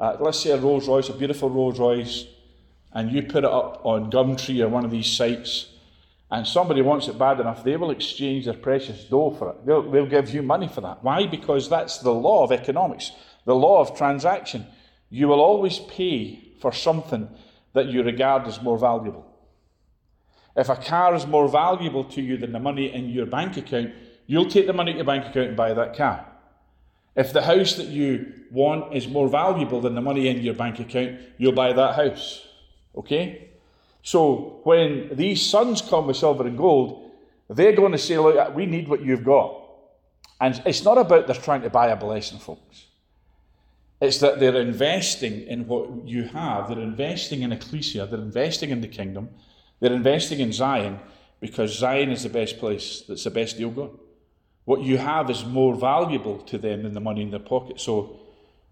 uh, 0.01 0.17
let's 0.19 0.41
say 0.41 0.51
a 0.51 0.57
Rolls 0.57 0.89
Royce, 0.89 1.09
a 1.09 1.13
beautiful 1.13 1.49
Rolls 1.49 1.79
Royce, 1.79 2.27
and 2.93 3.13
you 3.13 3.23
put 3.23 3.45
it 3.45 3.51
up 3.51 3.81
on 3.85 4.11
Gumtree 4.11 4.61
or 4.61 4.69
one 4.69 4.85
of 4.85 4.91
these 4.91 5.11
sites, 5.11 5.69
and 6.31 6.47
somebody 6.47 6.83
wants 6.83 7.09
it 7.09 7.19
bad 7.19 7.41
enough, 7.41 7.65
they 7.65 7.77
will 7.77 7.91
exchange 7.91 8.45
their 8.45 8.55
precious 8.55 9.05
dough 9.05 9.35
for 9.37 9.51
it. 9.51 9.67
They'll, 9.67 9.91
they'll 9.91 10.07
give 10.07 10.31
you 10.31 10.43
money 10.43 10.69
for 10.69 10.81
that. 10.83 11.03
Why? 11.03 11.27
Because 11.27 11.69
that's 11.69 11.99
the 11.99 12.13
law 12.13 12.45
of 12.45 12.53
economics, 12.53 13.11
the 13.45 13.55
law 13.55 13.81
of 13.81 13.97
transaction. 13.97 14.67
You 15.09 15.27
will 15.29 15.41
always 15.41 15.81
pay 15.81 16.53
for 16.61 16.73
something 16.73 17.29
that 17.73 17.87
you 17.87 18.03
regard 18.03 18.47
as 18.47 18.63
more 18.63 18.79
valuable. 18.79 19.27
If 20.57 20.69
a 20.69 20.77
car 20.77 21.15
is 21.15 21.27
more 21.27 21.49
valuable 21.49 22.05
to 22.05 22.21
you 22.21 22.37
than 22.37 22.53
the 22.53 22.59
money 22.59 22.93
in 22.93 23.09
your 23.09 23.27
bank 23.27 23.57
account, 23.57 23.93
you'll 24.27 24.51
take 24.51 24.67
the 24.67 24.73
money 24.73 24.93
in 24.93 24.99
your 24.99 25.07
bank 25.07 25.27
account 25.27 25.49
and 25.49 25.57
buy 25.57 25.75
that 25.75 25.97
car. 25.97 26.27
If 27.17 27.33
the 27.33 27.43
house 27.43 27.75
that 27.75 27.87
you 27.87 28.33
want 28.51 28.95
is 28.95 29.09
more 29.09 29.29
valuable 29.29 29.81
than 29.81 29.95
the 29.95 30.01
money 30.01 30.29
in 30.29 30.43
your 30.43 30.55
bank 30.55 30.79
account, 30.79 31.19
you'll 31.39 31.53
buy 31.53 31.73
that 31.73 31.97
house. 31.97 32.47
Okay? 33.01 33.49
So 34.03 34.61
when 34.65 35.11
these 35.13 35.45
sons 35.45 35.83
come 35.83 36.07
with 36.07 36.17
silver 36.17 36.47
and 36.47 36.57
gold, 36.57 37.11
they're 37.49 37.75
going 37.75 37.93
to 37.93 37.99
say, 37.99 38.19
Look, 38.19 38.37
uh, 38.37 38.51
we 38.55 38.67
need 38.67 38.89
what 38.89 39.03
you've 39.03 39.25
got. 39.25 39.57
And 40.41 40.63
it's 40.65 40.85
not 40.85 40.97
about 40.97 41.27
they're 41.27 41.37
trying 41.37 41.63
to 41.63 41.71
buy 41.71 41.89
a 41.89 41.97
blessing, 41.97 42.39
folks. 42.39 42.87
It's 44.01 44.19
that 44.19 44.41
they're 44.41 44.57
investing 44.57 45.43
in 45.43 45.67
what 45.67 46.07
you 46.07 46.25
have. 46.25 46.69
They're 46.69 46.81
investing 46.81 47.43
in 47.43 47.53
ecclesia. 47.53 48.07
They're 48.07 48.21
investing 48.21 48.71
in 48.71 48.81
the 48.81 48.89
kingdom. 48.89 49.29
They're 49.81 49.93
investing 49.93 50.41
in 50.41 50.53
Zion 50.53 50.99
because 51.41 51.77
Zion 51.77 52.11
is 52.11 52.23
the 52.23 52.31
best 52.31 52.59
place. 52.59 53.03
That's 53.07 53.25
the 53.25 53.31
best 53.31 53.59
deal 53.59 53.71
going. 53.71 53.99
What 54.65 54.83
you 54.83 54.97
have 54.99 55.29
is 55.31 55.45
more 55.45 55.75
valuable 55.75 56.39
to 56.39 56.57
them 56.57 56.85
than 56.85 56.95
the 56.95 57.01
money 57.01 57.23
in 57.23 57.31
their 57.31 57.41
pocket. 57.41 57.81
So 57.81 58.21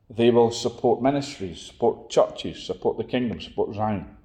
they 0.09 0.31
will 0.31 0.51
support 0.51 1.03
ministries, 1.03 1.61
support 1.61 2.09
churches, 2.09 2.63
support 2.63 2.97
the 2.97 3.05
kingdom, 3.05 3.41
support 3.41 3.75
Zion. 3.75 4.18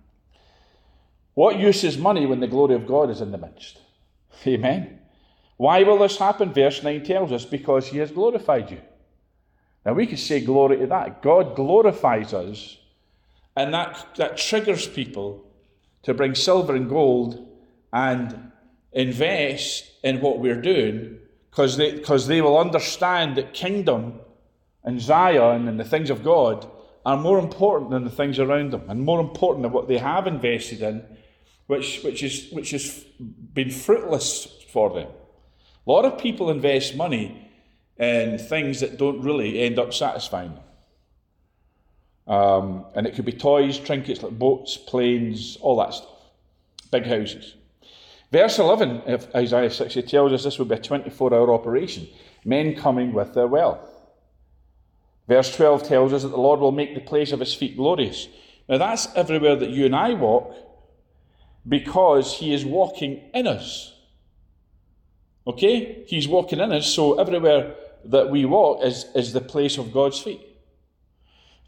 What 1.33 1.59
use 1.59 1.83
is 1.83 1.97
money 1.97 2.25
when 2.25 2.39
the 2.39 2.47
glory 2.47 2.75
of 2.75 2.87
God 2.87 3.09
is 3.09 3.21
in 3.21 3.31
the 3.31 3.37
midst? 3.37 3.79
Amen. 4.45 4.99
Why 5.57 5.83
will 5.83 5.97
this 5.97 6.17
happen? 6.17 6.53
Verse 6.53 6.83
9 6.83 7.03
tells 7.03 7.31
us 7.31 7.45
because 7.45 7.87
he 7.87 7.97
has 7.99 8.11
glorified 8.11 8.71
you. 8.71 8.81
Now 9.85 9.93
we 9.93 10.07
could 10.07 10.19
say 10.19 10.41
glory 10.41 10.77
to 10.77 10.87
that. 10.87 11.21
God 11.21 11.55
glorifies 11.55 12.33
us, 12.33 12.77
and 13.55 13.73
that, 13.73 14.15
that 14.15 14.37
triggers 14.37 14.87
people 14.87 15.43
to 16.03 16.13
bring 16.13 16.35
silver 16.35 16.75
and 16.75 16.89
gold 16.89 17.47
and 17.91 18.51
invest 18.91 19.89
in 20.03 20.21
what 20.21 20.39
we're 20.39 20.61
doing 20.61 21.17
because 21.49 21.77
they, 21.77 21.99
cause 21.99 22.27
they 22.27 22.41
will 22.41 22.57
understand 22.57 23.37
that 23.37 23.53
kingdom 23.53 24.19
and 24.83 24.99
Zion 24.99 25.67
and 25.67 25.79
the 25.79 25.83
things 25.83 26.09
of 26.09 26.23
God 26.23 26.69
are 27.05 27.17
more 27.17 27.39
important 27.39 27.91
than 27.91 28.03
the 28.03 28.09
things 28.09 28.39
around 28.39 28.71
them 28.71 28.83
and 28.89 29.01
more 29.01 29.19
important 29.19 29.63
than 29.63 29.71
what 29.71 29.87
they 29.87 29.97
have 29.97 30.25
invested 30.25 30.81
in, 30.81 31.03
which, 31.73 32.03
which, 32.03 32.21
is, 32.21 32.51
which 32.51 32.69
has 32.69 33.03
been 33.53 33.71
fruitless 33.71 34.47
for 34.71 34.93
them. 34.93 35.07
A 35.87 35.91
lot 35.91 36.05
of 36.05 36.19
people 36.19 36.51
invest 36.51 36.95
money 36.95 37.49
in 37.97 38.37
things 38.37 38.79
that 38.81 38.97
don't 38.97 39.21
really 39.21 39.59
end 39.59 39.79
up 39.79 39.91
satisfying 39.91 40.53
them. 40.53 42.35
Um, 42.35 42.85
and 42.93 43.07
it 43.07 43.15
could 43.15 43.25
be 43.25 43.31
toys, 43.33 43.79
trinkets 43.79 44.21
like 44.21 44.37
boats, 44.37 44.77
planes, 44.77 45.57
all 45.61 45.77
that 45.77 45.95
stuff. 45.95 46.09
Big 46.91 47.07
houses. 47.07 47.55
Verse 48.31 48.59
11 48.59 49.01
of 49.07 49.27
Isaiah 49.35 49.71
60 49.71 50.03
tells 50.03 50.31
us 50.31 50.43
this 50.43 50.59
will 50.59 50.65
be 50.65 50.75
a 50.75 50.79
24 50.79 51.33
hour 51.33 51.51
operation, 51.53 52.07
men 52.45 52.75
coming 52.75 53.13
with 53.13 53.33
their 53.33 53.47
wealth. 53.47 53.81
Verse 55.27 55.55
12 55.55 55.83
tells 55.83 56.13
us 56.13 56.21
that 56.21 56.29
the 56.29 56.37
Lord 56.37 56.59
will 56.59 56.71
make 56.71 56.93
the 56.93 57.01
place 57.01 57.31
of 57.31 57.39
his 57.39 57.53
feet 57.53 57.77
glorious. 57.77 58.27
Now, 58.69 58.77
that's 58.77 59.07
everywhere 59.15 59.55
that 59.55 59.71
you 59.71 59.85
and 59.85 59.95
I 59.95 60.13
walk 60.13 60.55
because 61.67 62.37
he 62.37 62.53
is 62.53 62.65
walking 62.65 63.29
in 63.33 63.47
us. 63.47 63.93
Okay? 65.47 66.03
He's 66.07 66.27
walking 66.27 66.59
in 66.59 66.71
us, 66.71 66.87
so 66.87 67.19
everywhere 67.19 67.75
that 68.05 68.29
we 68.29 68.45
walk 68.45 68.83
is, 68.83 69.05
is 69.15 69.33
the 69.33 69.41
place 69.41 69.77
of 69.77 69.93
God's 69.93 70.19
feet. 70.19 70.41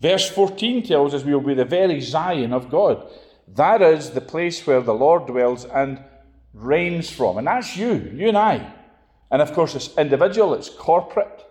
Verse 0.02 0.30
14 0.30 0.84
tells 0.84 1.14
us 1.14 1.24
we 1.24 1.34
will 1.34 1.42
be 1.42 1.54
the 1.54 1.66
very 1.66 2.02
Zion 2.02 2.54
of 2.54 2.70
God. 2.70 3.08
That 3.48 3.82
is 3.82 4.12
the 4.12 4.22
place 4.22 4.66
where 4.68 4.82
the 4.82 4.94
Lord 4.94 5.28
dwells 5.28 5.66
and 5.66 6.04
reigns 6.54 7.10
from. 7.10 7.38
And 7.38 7.48
that's 7.48 7.78
you, 7.78 8.12
you 8.14 8.28
and 8.28 8.38
I. 8.38 8.74
And 9.32 9.42
of 9.42 9.54
course, 9.54 9.76
it's 9.76 9.96
individual, 9.98 10.54
it's 10.54 10.70
corporate, 10.70 11.46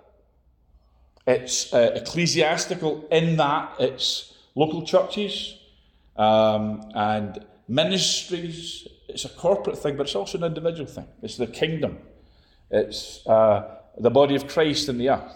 it's 1.26 1.72
uh, 1.72 1.92
ecclesiastical, 1.94 3.06
in 3.10 3.36
that 3.36 3.74
it's 3.78 4.34
local 4.54 4.84
churches 4.86 5.58
um, 6.16 6.90
and 6.94 7.44
ministries. 7.68 8.86
It's 9.08 9.24
a 9.24 9.28
corporate 9.28 9.78
thing, 9.78 9.96
but 9.96 10.06
it's 10.06 10.14
also 10.14 10.38
an 10.38 10.44
individual 10.44 10.86
thing. 10.86 11.06
It's 11.22 11.36
the 11.36 11.46
kingdom, 11.46 11.98
it's 12.70 13.26
uh, 13.26 13.78
the 13.98 14.10
body 14.10 14.34
of 14.34 14.48
Christ 14.48 14.88
in 14.88 14.98
the 14.98 15.10
earth. 15.10 15.32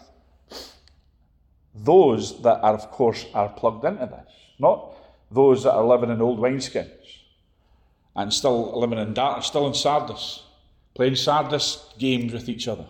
Those 1.75 2.43
that 2.43 2.61
are, 2.61 2.75
of 2.75 2.91
course, 2.91 3.25
are 3.35 3.49
plugged 3.49 3.85
into 3.85 4.07
this, 4.07 4.35
not 4.59 4.95
those 5.31 5.63
that 5.63 5.73
are 5.73 5.85
living 5.85 6.11
in 6.11 6.21
old 6.21 6.41
wineskins 6.41 6.91
and 8.17 8.33
still 8.33 8.79
living 8.79 8.99
in 8.99 9.15
dark, 9.15 9.45
still 9.45 9.67
in 9.67 9.75
Sardis, 9.75 10.43
playing 10.95 11.15
Sardis 11.15 11.93
games 11.99 12.33
with 12.33 12.49
each 12.49 12.67
other. 12.67 12.87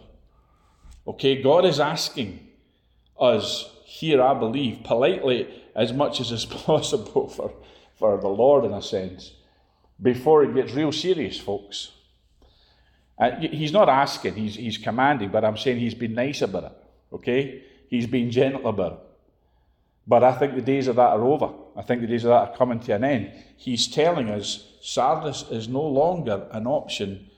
Okay, 1.07 1.43
God 1.43 1.65
is 1.65 1.81
asking 1.81 2.47
us 3.21 3.71
here, 3.85 4.23
I 4.23 4.35
believe, 4.35 4.85
politely 4.85 5.49
as 5.75 5.93
much 5.93 6.21
as 6.21 6.31
is 6.33 6.45
possible 6.67 7.29
for, 7.29 7.53
for 7.99 8.19
the 8.21 8.29
Lord, 8.29 8.65
in 8.65 8.73
a 8.73 8.83
sense, 8.83 9.33
before 10.01 10.45
it 10.45 10.55
gets 10.55 10.73
real 10.73 10.93
serious, 10.93 11.39
folks. 11.39 11.93
Uh, 13.19 13.33
he's 13.41 13.73
not 13.73 13.89
asking, 13.89 14.35
he's, 14.35 14.55
he's 14.55 14.79
commanding, 14.79 15.31
but 15.31 15.45
I'm 15.45 15.57
saying 15.57 15.81
he's 15.81 15.95
been 15.95 16.15
nice 16.15 16.41
about 16.41 16.65
it, 16.65 16.73
okay? 17.13 17.65
He's 17.89 18.07
been 18.07 18.31
gentle 18.31 18.69
about 18.69 18.93
it. 18.93 18.99
But 20.07 20.23
I 20.25 20.33
think 20.33 20.55
the 20.55 20.63
days 20.63 20.87
of 20.87 20.97
that 20.97 21.11
are 21.11 21.23
over. 21.23 21.53
I 21.77 21.83
think 21.83 22.01
the 22.01 22.07
days 22.07 22.25
of 22.25 22.29
that 22.29 22.51
are 22.51 22.57
coming 22.57 22.81
to 22.81 22.95
an 22.95 23.05
end. 23.05 23.33
He's 23.57 23.89
telling 23.89 24.31
us 24.31 24.73
Sardis 24.81 25.45
is 25.51 25.69
no 25.69 25.83
longer 25.83 26.47
an 26.53 26.67
option 26.67 27.29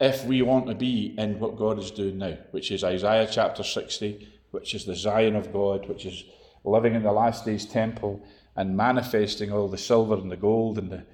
if 0.00 0.24
we 0.24 0.42
want 0.42 0.66
to 0.66 0.74
be 0.74 1.14
in 1.16 1.38
what 1.38 1.56
God 1.56 1.78
is 1.78 1.90
doing 1.90 2.18
now, 2.18 2.36
which 2.50 2.72
is 2.72 2.82
Isaiah 2.84 3.28
chapter 3.30 3.62
60, 3.62 4.28
which 4.50 4.74
is 4.74 4.84
the 4.84 4.96
Zion 4.96 5.36
of 5.36 5.52
God, 5.52 5.88
which 5.88 6.04
is 6.04 6.24
living 6.64 6.94
in 6.94 7.02
the 7.02 7.12
last 7.12 7.44
days 7.44 7.64
temple 7.64 8.22
and 8.56 8.76
manifesting 8.76 9.52
all 9.52 9.68
the 9.68 9.78
silver 9.78 10.14
and 10.14 10.30
the 10.30 10.36
gold 10.36 10.78
and 10.78 10.90
the, 10.90 11.04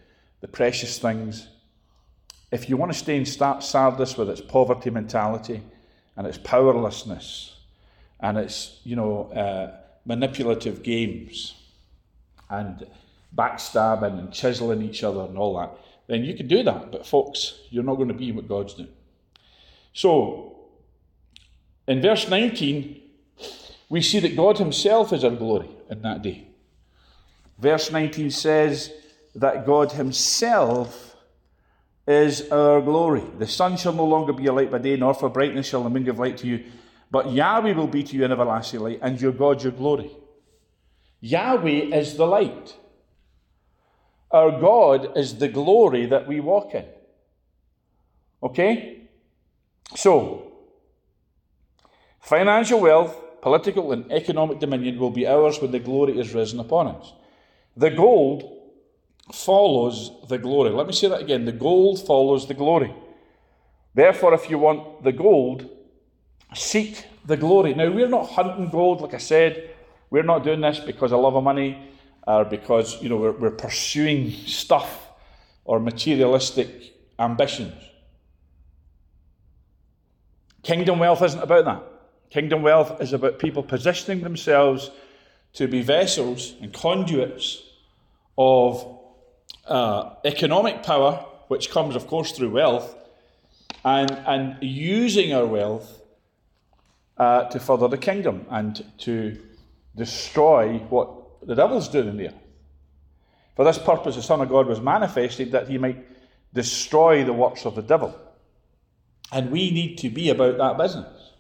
the 0.40 0.48
precious 0.48 0.98
things. 0.98 1.48
If 2.50 2.68
you 2.68 2.76
want 2.76 2.92
to 2.92 2.98
stay 2.98 3.16
in 3.16 3.26
Sardis 3.26 4.16
with 4.16 4.30
its 4.30 4.40
poverty 4.40 4.90
mentality 4.90 5.62
and 6.16 6.26
its 6.26 6.38
powerlessness 6.38 7.56
and 8.20 8.38
its, 8.38 8.80
you 8.84 8.96
know, 8.96 9.30
uh, 9.32 9.76
manipulative 10.04 10.82
games 10.82 11.54
and 12.48 12.86
backstabbing 13.34 14.18
and 14.18 14.32
chiseling 14.32 14.82
each 14.82 15.02
other 15.02 15.20
and 15.20 15.36
all 15.36 15.58
that, 15.58 15.70
then 16.06 16.24
you 16.24 16.34
can 16.34 16.46
do 16.46 16.62
that. 16.62 16.92
But 16.92 17.06
folks, 17.06 17.60
you're 17.70 17.84
not 17.84 17.96
going 17.96 18.08
to 18.08 18.14
be 18.14 18.32
what 18.32 18.48
God's 18.48 18.74
doing. 18.74 18.88
So, 19.92 20.56
in 21.88 22.00
verse 22.00 22.28
19, 22.28 23.00
we 23.88 24.02
see 24.02 24.20
that 24.20 24.36
God 24.36 24.58
Himself 24.58 25.12
is 25.12 25.24
our 25.24 25.30
glory 25.30 25.68
in 25.90 26.02
that 26.02 26.22
day. 26.22 26.46
Verse 27.58 27.90
19 27.90 28.30
says 28.30 28.92
that 29.34 29.66
God 29.66 29.92
Himself 29.92 31.16
is 32.06 32.50
our 32.50 32.80
glory. 32.80 33.24
The 33.38 33.46
sun 33.46 33.76
shall 33.76 33.92
no 33.92 34.04
longer 34.04 34.32
be 34.32 34.46
a 34.46 34.52
light 34.52 34.70
by 34.70 34.78
day, 34.78 34.96
nor 34.96 35.14
for 35.14 35.28
brightness 35.28 35.66
shall 35.66 35.82
the 35.82 35.90
moon 35.90 36.04
give 36.04 36.18
light 36.18 36.38
to 36.38 36.46
you. 36.46 36.64
But 37.10 37.32
Yahweh 37.32 37.72
will 37.72 37.86
be 37.86 38.02
to 38.02 38.16
you 38.16 38.24
an 38.24 38.32
everlasting 38.32 38.80
light, 38.80 38.98
and 39.02 39.20
your 39.20 39.32
God 39.32 39.62
your 39.62 39.72
glory. 39.72 40.10
Yahweh 41.20 41.96
is 41.96 42.16
the 42.16 42.26
light. 42.26 42.76
Our 44.30 44.60
God 44.60 45.16
is 45.16 45.38
the 45.38 45.48
glory 45.48 46.06
that 46.06 46.26
we 46.26 46.40
walk 46.40 46.74
in. 46.74 46.84
Okay? 48.42 49.08
So, 49.94 50.52
financial 52.20 52.80
wealth, 52.80 53.16
political 53.40 53.92
and 53.92 54.10
economic 54.12 54.58
dominion 54.58 54.98
will 54.98 55.10
be 55.10 55.26
ours 55.26 55.60
when 55.60 55.70
the 55.70 55.78
glory 55.78 56.18
is 56.18 56.34
risen 56.34 56.60
upon 56.60 56.88
us. 56.88 57.12
The 57.76 57.90
gold 57.90 58.56
follows 59.32 60.10
the 60.28 60.38
glory. 60.38 60.70
Let 60.70 60.86
me 60.86 60.92
say 60.92 61.08
that 61.08 61.20
again. 61.20 61.44
The 61.44 61.52
gold 61.52 62.04
follows 62.06 62.46
the 62.48 62.54
glory. 62.54 62.94
Therefore, 63.94 64.34
if 64.34 64.48
you 64.48 64.58
want 64.58 65.02
the 65.02 65.12
gold, 65.12 65.68
seek 66.54 67.04
the 67.26 67.36
glory. 67.36 67.74
Now, 67.74 67.90
we're 67.90 68.08
not 68.08 68.30
hunting 68.30 68.70
gold, 68.70 69.00
like 69.00 69.14
I 69.14 69.18
said. 69.18 69.70
We're 70.10 70.22
not 70.22 70.44
doing 70.44 70.60
this 70.60 70.78
because 70.78 71.12
of 71.12 71.20
love 71.20 71.34
of 71.34 71.44
money 71.44 71.90
or 72.26 72.44
because, 72.44 73.02
you 73.02 73.08
know, 73.08 73.16
we're, 73.16 73.32
we're 73.32 73.50
pursuing 73.50 74.30
stuff 74.30 75.08
or 75.64 75.80
materialistic 75.80 76.94
ambitions. 77.18 77.74
Kingdom 80.62 80.98
wealth 80.98 81.22
isn't 81.22 81.42
about 81.42 81.64
that. 81.64 81.82
Kingdom 82.30 82.62
wealth 82.62 83.00
is 83.00 83.12
about 83.12 83.38
people 83.38 83.62
positioning 83.62 84.22
themselves 84.22 84.90
to 85.54 85.68
be 85.68 85.80
vessels 85.82 86.54
and 86.60 86.72
conduits 86.72 87.62
of 88.38 88.98
uh, 89.66 90.14
economic 90.24 90.82
power, 90.82 91.24
which 91.48 91.70
comes, 91.70 91.96
of 91.96 92.06
course, 92.06 92.32
through 92.32 92.50
wealth, 92.50 92.94
and, 93.84 94.10
and 94.10 94.56
using 94.60 95.32
our 95.32 95.46
wealth 95.46 96.02
uh, 97.18 97.44
to 97.44 97.60
further 97.60 97.88
the 97.88 97.98
kingdom 97.98 98.46
and 98.50 98.84
to 98.98 99.40
destroy 99.94 100.78
what 100.90 101.46
the 101.46 101.54
devil's 101.54 101.88
doing 101.88 102.08
in 102.08 102.16
the 102.16 102.28
earth. 102.28 102.34
For 103.54 103.64
this 103.64 103.78
purpose, 103.78 104.16
the 104.16 104.22
Son 104.22 104.40
of 104.40 104.48
God 104.48 104.66
was 104.66 104.80
manifested 104.80 105.52
that 105.52 105.68
he 105.68 105.78
might 105.78 106.04
destroy 106.52 107.24
the 107.24 107.32
works 107.32 107.64
of 107.64 107.74
the 107.74 107.82
devil. 107.82 108.14
And 109.32 109.50
we 109.50 109.70
need 109.70 109.96
to 109.98 110.10
be 110.10 110.30
about 110.30 110.58
that 110.58 110.76
business. 110.76 111.32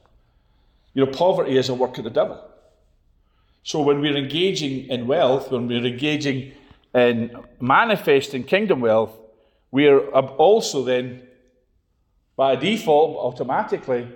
You 0.94 1.04
know, 1.04 1.12
poverty 1.12 1.56
is 1.56 1.68
a 1.68 1.74
work 1.74 1.98
of 1.98 2.04
the 2.04 2.10
devil. 2.10 2.42
So 3.62 3.82
when 3.82 4.00
we're 4.00 4.16
engaging 4.16 4.88
in 4.88 5.06
wealth, 5.06 5.50
when 5.50 5.68
we're 5.68 5.84
engaging 5.84 6.52
in 6.96 7.36
manifesting 7.60 8.42
kingdom 8.42 8.80
wealth, 8.80 9.16
we 9.70 9.86
are 9.86 10.00
also 10.00 10.82
then, 10.82 11.22
by 12.36 12.56
default, 12.56 13.16
automatically, 13.18 14.08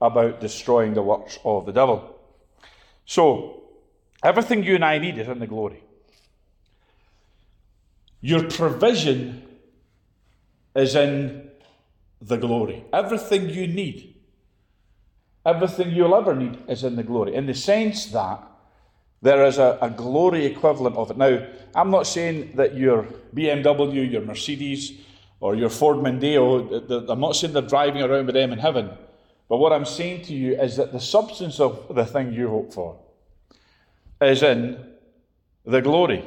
about 0.00 0.40
destroying 0.40 0.94
the 0.94 1.02
works 1.02 1.38
of 1.44 1.66
the 1.66 1.72
devil. 1.72 2.16
So, 3.04 3.60
Everything 4.22 4.62
you 4.62 4.74
and 4.74 4.84
I 4.84 4.98
need 4.98 5.18
is 5.18 5.28
in 5.28 5.38
the 5.38 5.46
glory. 5.46 5.82
Your 8.20 8.44
provision 8.50 9.42
is 10.76 10.94
in 10.94 11.50
the 12.20 12.36
glory. 12.36 12.84
Everything 12.92 13.48
you 13.48 13.66
need, 13.66 14.14
everything 15.46 15.90
you'll 15.90 16.14
ever 16.14 16.34
need 16.34 16.58
is 16.68 16.84
in 16.84 16.96
the 16.96 17.02
glory, 17.02 17.34
in 17.34 17.46
the 17.46 17.54
sense 17.54 18.06
that 18.06 18.46
there 19.22 19.44
is 19.44 19.58
a, 19.58 19.78
a 19.82 19.90
glory 19.90 20.46
equivalent 20.46 20.96
of 20.96 21.10
it. 21.10 21.16
Now, 21.16 21.46
I'm 21.74 21.90
not 21.90 22.06
saying 22.06 22.52
that 22.56 22.76
your 22.76 23.06
BMW, 23.34 24.10
your 24.10 24.22
Mercedes, 24.22 24.92
or 25.40 25.54
your 25.54 25.70
Ford 25.70 25.98
Mondeo, 25.98 27.08
I'm 27.10 27.20
not 27.20 27.36
saying 27.36 27.52
they're 27.52 27.62
driving 27.62 28.02
around 28.02 28.26
with 28.26 28.34
them 28.34 28.52
in 28.52 28.58
heaven. 28.58 28.90
But 29.48 29.56
what 29.56 29.72
I'm 29.72 29.84
saying 29.84 30.22
to 30.26 30.34
you 30.34 30.60
is 30.60 30.76
that 30.76 30.92
the 30.92 31.00
substance 31.00 31.60
of 31.60 31.94
the 31.94 32.04
thing 32.04 32.32
you 32.32 32.48
hope 32.48 32.72
for 32.72 32.98
is 34.20 34.42
in 34.42 34.78
the 35.64 35.80
glory. 35.80 36.24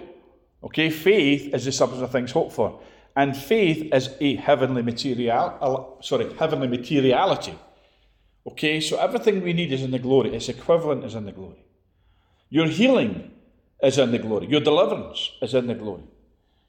Okay, 0.63 0.89
faith 0.89 1.53
is 1.53 1.65
the 1.65 1.71
substance 1.71 2.01
of 2.01 2.11
things 2.11 2.31
hoped 2.31 2.53
for. 2.53 2.81
And 3.15 3.37
faith 3.37 3.93
is 3.93 4.09
a 4.19 4.35
heavenly 4.35 4.81
material, 4.81 5.99
sorry, 6.01 6.33
heavenly 6.33 6.67
materiality. 6.67 7.53
Okay, 8.47 8.81
so 8.81 8.97
everything 8.97 9.41
we 9.41 9.53
need 9.53 9.71
is 9.71 9.83
in 9.83 9.91
the 9.91 9.99
glory. 9.99 10.35
Its 10.35 10.49
equivalent 10.49 11.05
is 11.05 11.15
in 11.15 11.25
the 11.25 11.31
glory. 11.31 11.63
Your 12.53 12.67
healing 12.67 13.31
is 13.81 13.97
in 13.97 14.11
the 14.11 14.19
glory. 14.19 14.45
Your 14.45 14.61
deliverance 14.61 15.31
is 15.41 15.55
in 15.55 15.65
the 15.65 15.73
glory. 15.73 16.03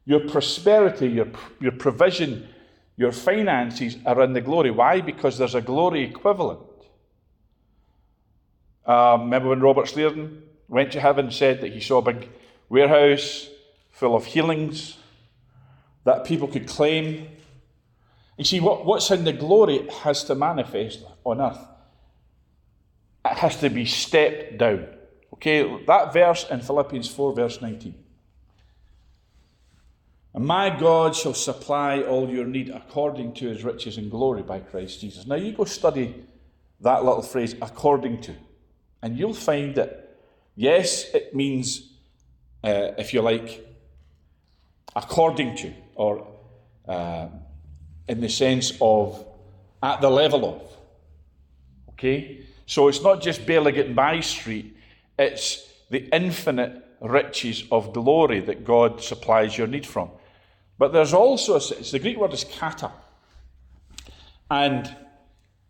Your 0.07 0.21
prosperity, 0.21 1.09
your, 1.09 1.29
your 1.61 1.73
provision, 1.73 2.49
your 2.97 3.13
finances 3.13 3.99
are 4.07 4.23
in 4.23 4.33
the 4.33 4.41
glory. 4.41 4.71
Why? 4.71 5.03
Because 5.03 5.37
there's 5.37 5.55
a 5.55 5.61
glory 5.61 6.05
equivalent. 6.05 6.61
Um, 8.87 9.25
remember 9.25 9.51
when 9.51 9.61
Roberts 9.61 9.93
Liardon 9.93 10.41
went 10.69 10.91
to 10.93 11.01
heaven, 11.03 11.27
and 11.27 11.35
said 11.35 11.61
that 11.61 11.75
he 11.75 11.81
saw 11.81 11.99
a 11.99 12.13
big 12.15 12.31
warehouse 12.71 13.51
full 13.91 14.17
of 14.17 14.25
healings 14.25 14.97
that 16.05 16.25
people 16.25 16.49
could 16.49 16.67
claim. 16.67 17.29
You 18.39 18.45
see, 18.47 18.59
what, 18.59 18.87
what's 18.87 19.11
in 19.11 19.25
the 19.25 19.35
glory 19.35 19.87
has 20.03 20.25
to 20.25 20.35
manifest 20.35 21.05
on 21.25 21.43
earth. 21.43 21.61
It 23.27 23.37
has 23.37 23.59
to 23.59 23.69
be 23.69 23.85
stepped 23.85 24.57
down. 24.57 24.87
Okay, 25.35 25.85
that 25.87 26.13
verse 26.13 26.47
in 26.51 26.61
Philippians 26.61 27.09
4, 27.09 27.35
verse 27.35 27.61
19. 27.61 27.95
And 30.35 30.45
my 30.45 30.71
God 30.71 31.15
shall 31.15 31.35
supply 31.35 32.03
all 32.03 32.29
your 32.29 32.47
need 32.47 32.71
according 32.71 33.35
to 33.35 33.49
his 33.49 33.63
riches 33.63 33.99
and 33.99 34.11
glory 34.11 34.43
by 34.43 34.61
Christ 34.61 35.01
Jesus. 35.01 35.27
Now 35.27 35.37
you 35.37 35.53
go 35.53 35.65
study 35.65 36.25
that 36.81 37.05
little 37.05 37.23
phrase, 37.23 37.55
according 37.63 38.21
to, 38.23 38.35
and 39.03 39.17
you'll 39.17 39.35
find 39.35 39.75
that 39.77 40.05
Yes, 40.57 41.13
it 41.13 41.35
means, 41.35 41.91
uh, 42.63 42.93
if 42.97 43.13
you 43.13 43.23
like, 43.23 43.67
according 44.95 45.57
to, 45.57 45.73
or 45.97 46.29
uh, 46.87 47.29
in 48.07 48.21
the 48.21 48.29
sense 48.29 48.73
of 48.81 49.25
at 49.83 50.01
the 50.01 50.11
level 50.11 50.45
of. 50.45 50.77
Okay? 51.91 52.47
So 52.67 52.89
it's 52.89 53.03
not 53.03 53.21
just 53.21 53.45
barely 53.47 53.73
getting 53.73 53.95
by 53.95 54.21
street, 54.21 54.77
it's 55.19 55.69
the 55.91 56.09
infinite 56.15 56.83
riches 57.01 57.65
of 57.71 57.93
glory 57.93 58.41
that 58.41 58.65
God 58.65 59.03
supplies 59.03 59.57
your 59.57 59.67
need 59.67 59.87
from. 59.87 60.11
But 60.79 60.93
there's 60.93 61.15
also, 61.15 61.57
a, 61.57 61.83
the 61.83 61.99
Greek 61.99 62.17
word 62.17 62.33
is 62.33 62.45
kata. 62.45 62.91
And 64.51 64.95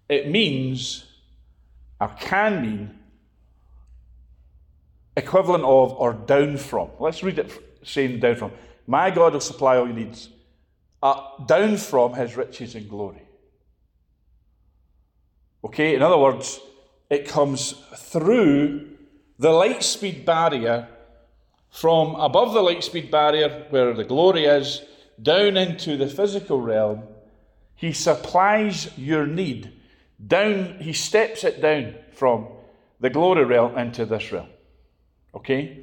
it 0.09 0.31
means, 0.31 1.05
or 2.01 2.09
can 2.21 2.63
mean, 2.63 2.99
equivalent 5.17 5.65
of 5.65 5.93
or 5.93 6.13
down 6.13 6.57
from. 6.57 6.91
Let's 6.99 7.23
read 7.23 7.39
it 7.39 7.53
saying 7.83 8.21
down 8.21 8.37
from. 8.37 8.53
My 8.87 9.11
God 9.11 9.33
will 9.33 9.41
supply 9.41 9.77
all 9.77 9.87
your 9.87 9.97
needs. 9.97 10.29
Uh, 11.03 11.23
down 11.47 11.77
from 11.77 12.15
his 12.15 12.37
riches 12.37 12.75
and 12.75 12.89
glory. 12.89 13.23
Okay, 15.65 15.95
in 15.95 16.03
other 16.03 16.19
words, 16.19 16.61
it 17.11 17.29
comes 17.29 17.73
through 17.97 18.94
the 19.39 19.51
light 19.51 19.83
speed 19.83 20.25
barrier 20.25 20.89
from 21.71 22.15
above 22.17 22.55
the 22.55 22.63
light 22.63 22.85
speed 22.85 23.11
barrier 23.11 23.67
where 23.71 23.93
the 23.95 24.05
glory 24.05 24.45
is 24.45 24.83
down 25.21 25.57
into 25.57 25.97
the 25.97 26.07
physical 26.07 26.61
realm. 26.61 27.03
He 27.75 27.93
supplies 27.93 28.97
your 28.97 29.27
need 29.27 29.73
down, 30.25 30.79
he 30.81 30.93
steps 30.93 31.45
it 31.45 31.61
down 31.61 31.95
from 32.13 32.47
the 33.01 33.11
glory 33.11 33.45
realm 33.45 33.77
into 33.77 34.07
this 34.07 34.31
realm. 34.33 34.49
Okay? 35.35 35.81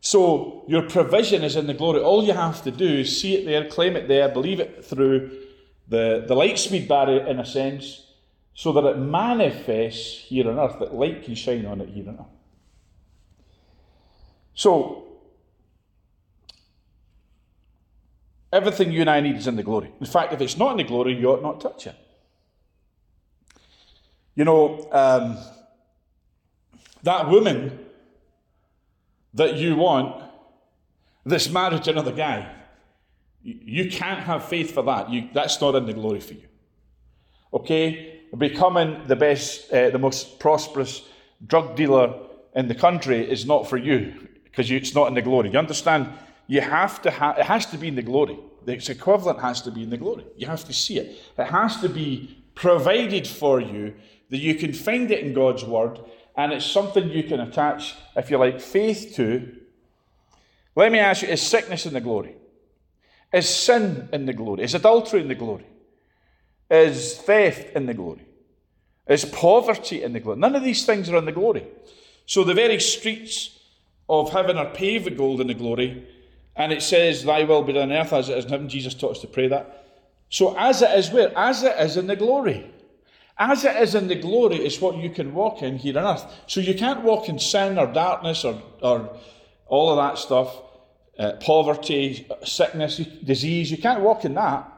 So 0.00 0.64
your 0.68 0.82
provision 0.82 1.42
is 1.42 1.56
in 1.56 1.66
the 1.66 1.74
glory. 1.74 2.00
All 2.00 2.24
you 2.24 2.32
have 2.32 2.62
to 2.62 2.70
do 2.70 2.86
is 2.86 3.20
see 3.20 3.36
it 3.36 3.46
there, 3.46 3.68
claim 3.68 3.96
it 3.96 4.08
there, 4.08 4.28
believe 4.28 4.60
it 4.60 4.84
through 4.84 5.30
the, 5.88 6.24
the 6.26 6.34
light 6.34 6.58
speed 6.58 6.88
barrier 6.88 7.26
in 7.26 7.40
a 7.40 7.44
sense, 7.44 8.06
so 8.54 8.72
that 8.72 8.84
it 8.84 8.98
manifests 8.98 10.18
here 10.18 10.48
on 10.50 10.58
earth, 10.58 10.78
that 10.78 10.94
light 10.94 11.24
can 11.24 11.34
shine 11.34 11.66
on 11.66 11.80
it 11.80 11.88
here 11.88 12.08
on 12.08 12.18
earth. 12.20 12.39
So 14.54 15.10
everything 18.52 18.92
you 18.92 19.00
and 19.00 19.10
I 19.10 19.20
need 19.20 19.36
is 19.36 19.46
in 19.46 19.56
the 19.56 19.62
glory. 19.62 19.92
In 20.00 20.06
fact, 20.06 20.32
if 20.32 20.40
it's 20.40 20.56
not 20.56 20.72
in 20.72 20.76
the 20.78 20.84
glory, 20.84 21.14
you 21.14 21.30
ought 21.30 21.42
not 21.42 21.60
touch 21.60 21.86
it. 21.86 21.96
You 24.34 24.44
know, 24.44 24.88
um, 24.92 25.38
that 27.02 27.28
woman 27.28 27.78
that 29.34 29.56
you 29.56 29.76
want 29.76 30.22
this 31.24 31.50
marriage 31.50 31.84
to 31.84 31.90
another 31.90 32.12
guy, 32.12 32.50
you 33.42 33.90
can't 33.90 34.20
have 34.20 34.44
faith 34.44 34.72
for 34.72 34.82
that. 34.82 35.10
You, 35.10 35.28
that's 35.32 35.60
not 35.60 35.74
in 35.74 35.86
the 35.86 35.92
glory 35.92 36.20
for 36.20 36.34
you. 36.34 36.48
Okay? 37.52 38.20
Becoming 38.36 39.06
the 39.06 39.16
best, 39.16 39.72
uh, 39.72 39.90
the 39.90 39.98
most 39.98 40.38
prosperous 40.38 41.02
drug 41.46 41.76
dealer 41.76 42.14
in 42.54 42.68
the 42.68 42.74
country 42.74 43.28
is 43.28 43.46
not 43.46 43.68
for 43.68 43.76
you 43.76 44.28
because 44.50 44.70
it's 44.70 44.94
not 44.94 45.08
in 45.08 45.14
the 45.14 45.22
glory. 45.22 45.50
You 45.50 45.58
understand? 45.58 46.08
You 46.46 46.60
have 46.60 47.00
to 47.02 47.10
have, 47.10 47.38
it 47.38 47.44
has 47.44 47.66
to 47.66 47.78
be 47.78 47.88
in 47.88 47.94
the 47.94 48.02
glory. 48.02 48.38
Its 48.66 48.88
equivalent 48.88 49.40
has 49.40 49.62
to 49.62 49.70
be 49.70 49.82
in 49.82 49.90
the 49.90 49.96
glory. 49.96 50.24
You 50.36 50.46
have 50.46 50.64
to 50.64 50.72
see 50.72 50.98
it. 50.98 51.18
It 51.38 51.46
has 51.46 51.80
to 51.80 51.88
be 51.88 52.42
provided 52.54 53.26
for 53.26 53.60
you 53.60 53.94
that 54.30 54.38
you 54.38 54.54
can 54.54 54.72
find 54.72 55.10
it 55.10 55.24
in 55.24 55.32
God's 55.32 55.64
Word, 55.64 55.98
and 56.36 56.52
it's 56.52 56.66
something 56.66 57.08
you 57.10 57.22
can 57.22 57.40
attach, 57.40 57.94
if 58.16 58.30
you 58.30 58.38
like, 58.38 58.60
faith 58.60 59.12
to. 59.16 59.56
Let 60.76 60.92
me 60.92 60.98
ask 60.98 61.22
you 61.22 61.28
is 61.28 61.42
sickness 61.42 61.86
in 61.86 61.94
the 61.94 62.00
glory? 62.00 62.36
Is 63.32 63.48
sin 63.48 64.08
in 64.12 64.26
the 64.26 64.32
glory? 64.32 64.64
Is 64.64 64.74
adultery 64.74 65.20
in 65.20 65.28
the 65.28 65.34
glory? 65.34 65.66
Is 66.70 67.16
theft 67.16 67.74
in 67.76 67.86
the 67.86 67.94
glory? 67.94 68.26
Is 69.08 69.24
poverty 69.24 70.02
in 70.02 70.12
the 70.12 70.20
glory? 70.20 70.38
None 70.38 70.54
of 70.54 70.62
these 70.62 70.86
things 70.86 71.08
are 71.08 71.16
in 71.16 71.24
the 71.24 71.32
glory. 71.32 71.66
So 72.26 72.44
the 72.44 72.54
very 72.54 72.78
streets 72.78 73.58
of 74.10 74.30
heaven 74.30 74.58
are 74.58 74.70
paved 74.70 75.04
with 75.04 75.16
gold 75.16 75.40
in 75.40 75.46
the 75.46 75.54
glory, 75.54 76.06
and 76.56 76.72
it 76.72 76.82
says, 76.82 77.24
Thy 77.24 77.44
will 77.44 77.62
be 77.62 77.72
done 77.72 77.92
on 77.92 77.96
earth 77.96 78.12
as 78.12 78.28
it 78.28 78.38
is 78.38 78.44
in 78.44 78.50
heaven. 78.50 78.68
Jesus 78.68 78.94
taught 78.94 79.12
us 79.12 79.20
to 79.20 79.28
pray 79.28 79.48
that. 79.48 79.86
So 80.28 80.56
as 80.58 80.82
it 80.82 80.90
is 80.98 81.10
where? 81.10 81.32
As 81.36 81.62
it 81.62 81.78
is 81.78 81.96
in 81.96 82.06
the 82.06 82.16
glory. 82.16 82.70
As 83.38 83.64
it 83.64 83.76
is 83.76 83.94
in 83.94 84.08
the 84.08 84.16
glory, 84.16 84.56
is 84.56 84.80
what 84.80 84.96
you 84.96 85.10
can 85.10 85.32
walk 85.32 85.62
in 85.62 85.78
here 85.78 85.98
on 85.98 86.04
earth. 86.04 86.24
So 86.46 86.60
you 86.60 86.74
can't 86.74 87.02
walk 87.02 87.28
in 87.28 87.38
sin 87.38 87.78
or 87.78 87.86
darkness 87.86 88.44
or, 88.44 88.60
or 88.82 89.16
all 89.66 89.90
of 89.90 89.96
that 89.96 90.18
stuff, 90.18 90.54
uh, 91.18 91.32
poverty, 91.40 92.28
sickness, 92.44 92.98
disease. 92.98 93.70
You 93.70 93.78
can't 93.78 94.00
walk 94.02 94.24
in 94.24 94.34
that 94.34 94.70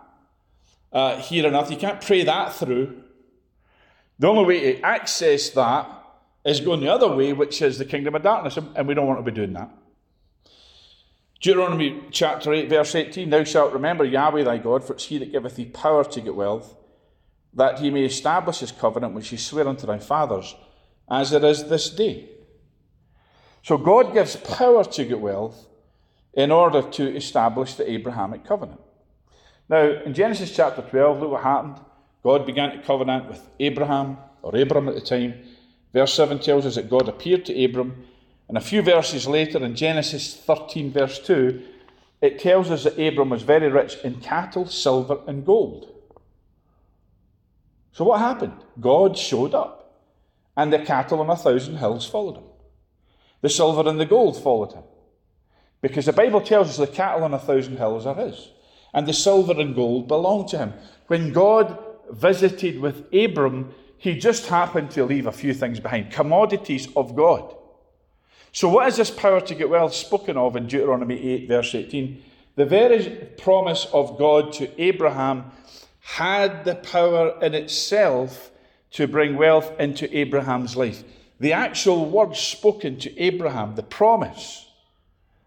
uh, 0.92 1.16
here 1.16 1.46
on 1.46 1.56
earth. 1.56 1.70
You 1.70 1.76
can't 1.76 2.00
pray 2.00 2.22
that 2.24 2.52
through. 2.52 3.02
The 4.18 4.28
only 4.28 4.44
way 4.44 4.74
to 4.74 4.82
access 4.82 5.50
that 5.50 6.01
is 6.44 6.60
going 6.60 6.80
the 6.80 6.92
other 6.92 7.14
way, 7.14 7.32
which 7.32 7.62
is 7.62 7.78
the 7.78 7.84
kingdom 7.84 8.14
of 8.14 8.22
darkness, 8.22 8.56
and 8.56 8.88
we 8.88 8.94
don't 8.94 9.06
want 9.06 9.24
to 9.24 9.30
be 9.30 9.34
doing 9.34 9.52
that. 9.52 9.70
Deuteronomy 11.40 12.02
chapter 12.10 12.52
8, 12.52 12.68
verse 12.68 12.94
18 12.94 13.30
Thou 13.30 13.44
shalt 13.44 13.72
remember 13.72 14.04
Yahweh 14.04 14.44
thy 14.44 14.58
God, 14.58 14.84
for 14.84 14.92
it's 14.94 15.06
he 15.06 15.18
that 15.18 15.32
giveth 15.32 15.56
thee 15.56 15.64
power 15.66 16.04
to 16.04 16.20
get 16.20 16.34
wealth 16.34 16.76
that 17.54 17.78
he 17.78 17.90
may 17.90 18.04
establish 18.04 18.60
his 18.60 18.72
covenant 18.72 19.14
which 19.14 19.28
he 19.28 19.36
sware 19.36 19.68
unto 19.68 19.86
thy 19.86 19.98
fathers, 19.98 20.54
as 21.10 21.32
it 21.32 21.44
is 21.44 21.68
this 21.68 21.90
day. 21.90 22.28
So 23.62 23.76
God 23.76 24.14
gives 24.14 24.36
power 24.36 24.84
to 24.84 25.04
get 25.04 25.20
wealth 25.20 25.66
in 26.34 26.50
order 26.50 26.82
to 26.82 27.14
establish 27.14 27.74
the 27.74 27.90
Abrahamic 27.90 28.44
covenant. 28.44 28.80
Now, 29.68 30.02
in 30.04 30.14
Genesis 30.14 30.54
chapter 30.54 30.82
12, 30.82 31.20
look 31.20 31.30
what 31.32 31.42
happened. 31.42 31.80
God 32.22 32.46
began 32.46 32.72
to 32.72 32.82
covenant 32.82 33.28
with 33.28 33.46
Abraham, 33.60 34.16
or 34.42 34.56
Abram 34.56 34.88
at 34.88 34.94
the 34.94 35.00
time. 35.00 35.34
Verse 35.92 36.14
7 36.14 36.38
tells 36.38 36.66
us 36.66 36.76
that 36.76 36.90
God 36.90 37.08
appeared 37.08 37.44
to 37.46 37.64
Abram. 37.64 38.06
And 38.48 38.56
a 38.56 38.62
few 38.62 38.82
verses 38.82 39.26
later, 39.26 39.62
in 39.62 39.74
Genesis 39.74 40.36
13, 40.36 40.92
verse 40.92 41.18
2, 41.18 41.62
it 42.20 42.38
tells 42.38 42.70
us 42.70 42.84
that 42.84 42.98
Abram 42.98 43.30
was 43.30 43.42
very 43.42 43.68
rich 43.68 43.96
in 44.04 44.20
cattle, 44.20 44.66
silver, 44.66 45.18
and 45.26 45.44
gold. 45.44 45.88
So 47.92 48.04
what 48.04 48.20
happened? 48.20 48.54
God 48.80 49.18
showed 49.18 49.54
up, 49.54 50.00
and 50.56 50.72
the 50.72 50.78
cattle 50.78 51.20
on 51.20 51.28
a 51.28 51.36
thousand 51.36 51.76
hills 51.76 52.06
followed 52.06 52.36
him. 52.36 52.44
The 53.42 53.50
silver 53.50 53.88
and 53.88 54.00
the 54.00 54.06
gold 54.06 54.42
followed 54.42 54.72
him. 54.72 54.84
Because 55.82 56.06
the 56.06 56.12
Bible 56.12 56.40
tells 56.40 56.68
us 56.68 56.76
the 56.76 56.86
cattle 56.86 57.24
on 57.24 57.34
a 57.34 57.38
thousand 57.38 57.76
hills 57.76 58.06
are 58.06 58.14
his, 58.14 58.50
and 58.94 59.06
the 59.06 59.12
silver 59.12 59.60
and 59.60 59.74
gold 59.74 60.08
belong 60.08 60.48
to 60.48 60.58
him. 60.58 60.72
When 61.08 61.32
God 61.32 61.76
visited 62.10 62.80
with 62.80 63.12
Abram, 63.12 63.74
he 64.02 64.18
just 64.18 64.48
happened 64.48 64.90
to 64.90 65.04
leave 65.04 65.26
a 65.26 65.32
few 65.32 65.54
things 65.54 65.78
behind 65.78 66.10
commodities 66.10 66.88
of 66.96 67.14
God. 67.14 67.54
So, 68.50 68.68
what 68.68 68.88
is 68.88 68.96
this 68.96 69.12
power 69.12 69.40
to 69.40 69.54
get 69.54 69.70
wealth 69.70 69.94
spoken 69.94 70.36
of 70.36 70.56
in 70.56 70.66
Deuteronomy 70.66 71.22
8, 71.34 71.46
verse 71.46 71.72
18? 71.72 72.20
The 72.56 72.64
very 72.64 73.28
promise 73.38 73.86
of 73.92 74.18
God 74.18 74.52
to 74.54 74.82
Abraham 74.82 75.52
had 76.00 76.64
the 76.64 76.74
power 76.74 77.38
in 77.42 77.54
itself 77.54 78.50
to 78.90 79.06
bring 79.06 79.36
wealth 79.36 79.70
into 79.78 80.12
Abraham's 80.18 80.76
life. 80.76 81.04
The 81.38 81.52
actual 81.52 82.10
words 82.10 82.40
spoken 82.40 82.98
to 82.98 83.18
Abraham, 83.20 83.76
the 83.76 83.84
promise, 83.84 84.66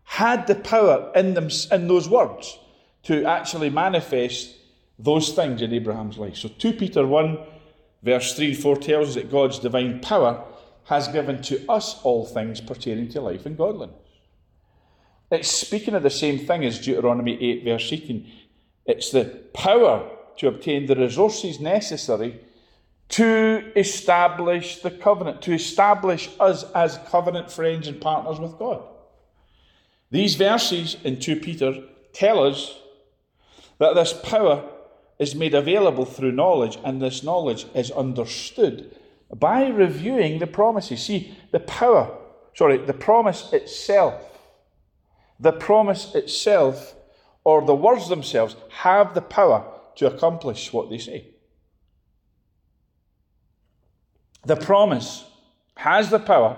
had 0.05 0.47
the 0.47 0.55
power 0.55 1.11
in 1.13 1.33
them 1.33 1.49
in 1.73 1.89
those 1.89 2.07
words 2.07 2.57
to 3.03 3.25
actually 3.25 3.69
manifest 3.69 4.55
those 4.97 5.33
things 5.33 5.61
in 5.61 5.73
Abraham's 5.73 6.17
life. 6.17 6.37
So 6.37 6.47
2 6.47 6.71
Peter 6.71 7.05
1, 7.05 7.37
verse 8.05 8.33
3 8.35 8.51
and 8.51 8.57
4 8.57 8.77
tells 8.77 9.09
us 9.09 9.15
that 9.15 9.31
God's 9.31 9.59
divine 9.59 9.99
power 9.99 10.45
has 10.85 11.07
given 11.07 11.41
to 11.41 11.65
us 11.67 11.99
all 12.03 12.25
things 12.25 12.61
pertaining 12.61 13.09
to 13.09 13.21
life 13.21 13.45
and 13.45 13.57
godliness. 13.57 13.95
It's 15.31 15.49
speaking 15.49 15.95
of 15.95 16.03
the 16.03 16.11
same 16.11 16.37
thing 16.37 16.63
as 16.63 16.79
Deuteronomy 16.79 17.41
8, 17.41 17.63
verse 17.63 17.91
18. 17.91 18.31
It's 18.85 19.09
the 19.09 19.25
power 19.53 20.09
to 20.37 20.47
obtain 20.47 20.85
the 20.85 20.95
resources 20.95 21.59
necessary 21.59 22.39
to 23.07 23.71
establish 23.75 24.79
the 24.79 24.91
covenant, 24.91 25.41
to 25.43 25.53
establish 25.53 26.29
us 26.39 26.63
as 26.71 26.99
covenant 27.09 27.51
friends 27.51 27.87
and 27.87 27.99
partners 27.99 28.39
with 28.39 28.57
God. 28.57 28.83
These 30.11 30.35
verses 30.35 30.97
in 31.03 31.19
2 31.19 31.37
Peter 31.37 31.83
tell 32.13 32.43
us 32.43 32.77
that 33.79 33.95
this 33.95 34.13
power 34.13 34.71
is 35.19 35.35
made 35.35 35.53
available 35.53 36.05
through 36.05 36.31
knowledge, 36.31 36.77
and 36.83 37.01
this 37.01 37.23
knowledge 37.23 37.65
is 37.73 37.91
understood 37.91 38.95
by 39.33 39.67
reviewing 39.67 40.39
the 40.39 40.47
promises. 40.47 41.03
See, 41.03 41.35
the 41.51 41.59
power, 41.59 42.17
sorry, 42.53 42.77
the 42.77 42.93
promise 42.93 43.51
itself, 43.53 44.21
the 45.39 45.51
promise 45.51 46.13
itself, 46.15 46.95
or 47.43 47.65
the 47.65 47.75
words 47.75 48.09
themselves, 48.09 48.55
have 48.69 49.13
the 49.13 49.21
power 49.21 49.65
to 49.95 50.07
accomplish 50.07 50.73
what 50.73 50.89
they 50.89 50.97
say. 50.97 51.27
The 54.45 54.55
promise 54.55 55.25
has 55.77 56.09
the 56.09 56.19
power 56.19 56.57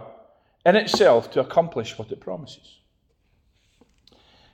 in 0.66 0.76
itself 0.76 1.32
to 1.32 1.40
accomplish 1.40 1.98
what 1.98 2.12
it 2.12 2.20
promises. 2.20 2.80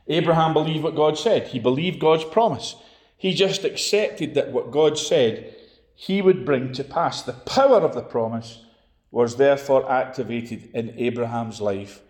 Abraham 0.08 0.54
believed 0.54 0.84
what 0.84 0.96
God 0.96 1.18
said, 1.18 1.48
he 1.48 1.60
believed 1.60 2.00
God's 2.00 2.26
promise. 2.26 2.76
He 3.24 3.34
just 3.34 3.64
accepted 3.64 4.34
that 4.34 4.52
what 4.52 4.70
God 4.70 4.98
said 4.98 5.56
he 5.96 6.22
would 6.22 6.44
bring 6.44 6.74
to 6.74 6.84
pass. 6.84 7.22
The 7.22 7.32
power 7.32 7.78
of 7.78 7.96
the 7.96 8.02
promise 8.02 8.66
was 9.12 9.38
therefore 9.38 9.90
activated 9.90 10.70
in 10.74 10.94
Abraham's 10.98 11.62
life, 11.62 12.02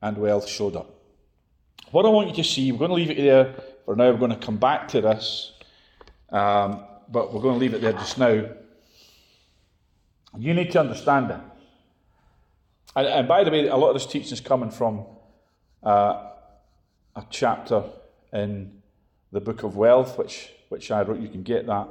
and 0.00 0.16
wealth 0.16 0.48
showed 0.48 0.76
up. 0.76 0.94
What 1.90 2.06
I 2.06 2.10
want 2.10 2.28
you 2.28 2.34
to 2.36 2.44
see, 2.44 2.70
we're 2.70 2.78
going 2.78 2.90
to 2.90 2.94
leave 2.94 3.10
it 3.10 3.16
there 3.16 3.52
for 3.84 3.96
now. 3.96 4.12
We're 4.12 4.18
going 4.18 4.30
to 4.30 4.36
come 4.36 4.58
back 4.58 4.86
to 4.90 5.00
this, 5.00 5.54
um, 6.28 6.84
but 7.08 7.34
we're 7.34 7.42
going 7.42 7.54
to 7.54 7.60
leave 7.60 7.74
it 7.74 7.80
there 7.80 7.94
just 7.94 8.16
now. 8.16 8.48
You 10.38 10.54
need 10.54 10.70
to 10.70 10.78
understand 10.78 11.32
it. 11.32 11.40
And, 12.94 13.08
and 13.08 13.26
by 13.26 13.42
the 13.42 13.50
way, 13.50 13.66
a 13.66 13.76
lot 13.76 13.88
of 13.88 13.94
this 13.94 14.06
teaching 14.06 14.34
is 14.34 14.40
coming 14.40 14.70
from 14.70 15.04
uh, 15.82 16.30
a 17.16 17.26
chapter 17.28 17.82
in 18.32 18.80
the 19.32 19.40
Book 19.40 19.64
of 19.64 19.74
Wealth, 19.76 20.16
which, 20.16 20.52
which 20.70 20.90
I 20.90 21.02
wrote. 21.02 21.20
You 21.20 21.28
can 21.28 21.42
get 21.42 21.66
that 21.66 21.88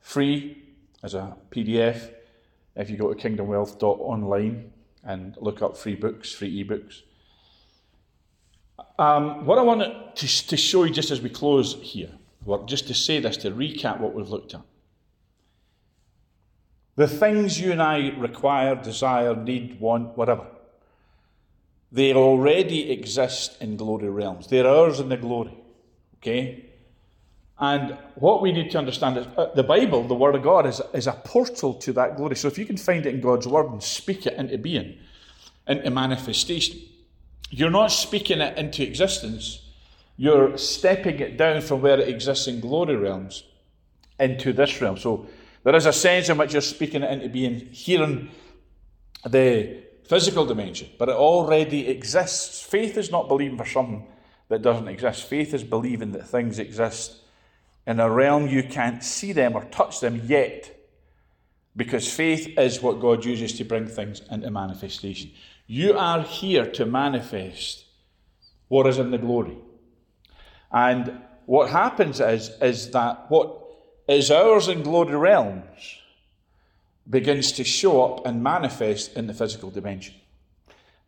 free 0.00 0.62
as 1.02 1.14
a 1.14 1.34
PDF 1.50 2.10
if 2.76 2.90
you 2.90 2.98
go 2.98 3.12
to 3.12 3.28
kingdomwealth.online 3.28 4.70
and 5.02 5.36
look 5.40 5.62
up 5.62 5.76
free 5.76 5.94
books, 5.94 6.32
free 6.32 6.64
ebooks. 6.64 7.02
Um, 8.98 9.46
what 9.46 9.58
I 9.58 9.62
want 9.62 10.16
to, 10.16 10.46
to 10.48 10.56
show 10.56 10.84
you 10.84 10.92
just 10.92 11.10
as 11.10 11.20
we 11.20 11.30
close 11.30 11.78
here, 11.80 12.10
just 12.66 12.88
to 12.88 12.94
say 12.94 13.20
this, 13.20 13.36
to 13.38 13.50
recap 13.50 14.00
what 14.00 14.14
we've 14.14 14.28
looked 14.28 14.54
at. 14.54 14.62
The 16.96 17.06
things 17.06 17.60
you 17.60 17.72
and 17.72 17.82
I 17.82 18.08
require, 18.16 18.74
desire, 18.74 19.36
need, 19.36 19.78
want, 19.80 20.16
whatever, 20.16 20.46
they 21.92 22.12
already 22.14 22.90
exist 22.90 23.60
in 23.60 23.76
glory 23.76 24.08
realms. 24.08 24.48
They're 24.48 24.66
ours 24.66 24.98
in 24.98 25.08
the 25.08 25.16
glory. 25.16 25.56
Okay? 26.16 26.64
And 27.58 27.96
what 28.16 28.42
we 28.42 28.52
need 28.52 28.70
to 28.72 28.78
understand 28.78 29.16
is 29.16 29.26
uh, 29.36 29.50
the 29.54 29.62
Bible, 29.62 30.06
the 30.06 30.14
Word 30.14 30.34
of 30.34 30.42
God, 30.42 30.66
is, 30.66 30.82
is 30.92 31.06
a 31.06 31.12
portal 31.12 31.72
to 31.74 31.92
that 31.94 32.16
glory. 32.16 32.36
So 32.36 32.48
if 32.48 32.58
you 32.58 32.66
can 32.66 32.76
find 32.76 33.06
it 33.06 33.14
in 33.14 33.20
God's 33.20 33.48
Word 33.48 33.70
and 33.70 33.82
speak 33.82 34.26
it 34.26 34.34
into 34.34 34.58
being, 34.58 34.98
into 35.66 35.90
manifestation, 35.90 36.78
you're 37.50 37.70
not 37.70 37.92
speaking 37.92 38.40
it 38.40 38.58
into 38.58 38.82
existence, 38.82 39.62
you're 40.18 40.58
stepping 40.58 41.18
it 41.18 41.38
down 41.38 41.62
from 41.62 41.80
where 41.80 41.98
it 41.98 42.08
exists 42.08 42.46
in 42.46 42.60
glory 42.60 42.96
realms 42.96 43.44
into 44.20 44.52
this 44.52 44.80
realm. 44.82 44.98
So 44.98 45.26
there 45.64 45.74
is 45.76 45.86
a 45.86 45.92
sense 45.92 46.28
in 46.28 46.36
which 46.36 46.52
you're 46.52 46.62
speaking 46.62 47.02
it 47.02 47.10
into 47.10 47.28
being 47.30 47.60
here 47.72 48.02
in 48.02 48.30
the 49.24 49.82
physical 50.04 50.44
dimension, 50.44 50.90
but 50.98 51.08
it 51.08 51.16
already 51.16 51.88
exists. 51.88 52.62
Faith 52.62 52.98
is 52.98 53.10
not 53.10 53.28
believing 53.28 53.56
for 53.56 53.66
something 53.66 54.06
that 54.48 54.62
doesn't 54.62 54.88
exist, 54.88 55.24
faith 55.24 55.54
is 55.54 55.64
believing 55.64 56.12
that 56.12 56.28
things 56.28 56.58
exist 56.58 57.22
in 57.86 58.00
a 58.00 58.10
realm 58.10 58.48
you 58.48 58.62
can't 58.62 59.02
see 59.02 59.32
them 59.32 59.54
or 59.54 59.64
touch 59.64 60.00
them 60.00 60.22
yet. 60.24 60.72
Because 61.76 62.10
faith 62.10 62.58
is 62.58 62.80
what 62.80 63.00
God 63.00 63.24
uses 63.24 63.52
to 63.58 63.64
bring 63.64 63.86
things 63.86 64.22
into 64.30 64.50
manifestation. 64.50 65.30
You 65.66 65.96
are 65.98 66.22
here 66.22 66.66
to 66.72 66.86
manifest 66.86 67.84
what 68.68 68.86
is 68.86 68.98
in 68.98 69.10
the 69.10 69.18
glory. 69.18 69.56
And 70.72 71.20
what 71.44 71.70
happens 71.70 72.20
is, 72.20 72.50
is 72.60 72.90
that 72.90 73.26
what 73.30 73.62
is 74.08 74.30
ours 74.30 74.68
in 74.68 74.82
glory 74.82 75.16
realms 75.16 75.98
begins 77.08 77.52
to 77.52 77.64
show 77.64 78.02
up 78.02 78.26
and 78.26 78.42
manifest 78.42 79.14
in 79.14 79.26
the 79.26 79.34
physical 79.34 79.70
dimension. 79.70 80.14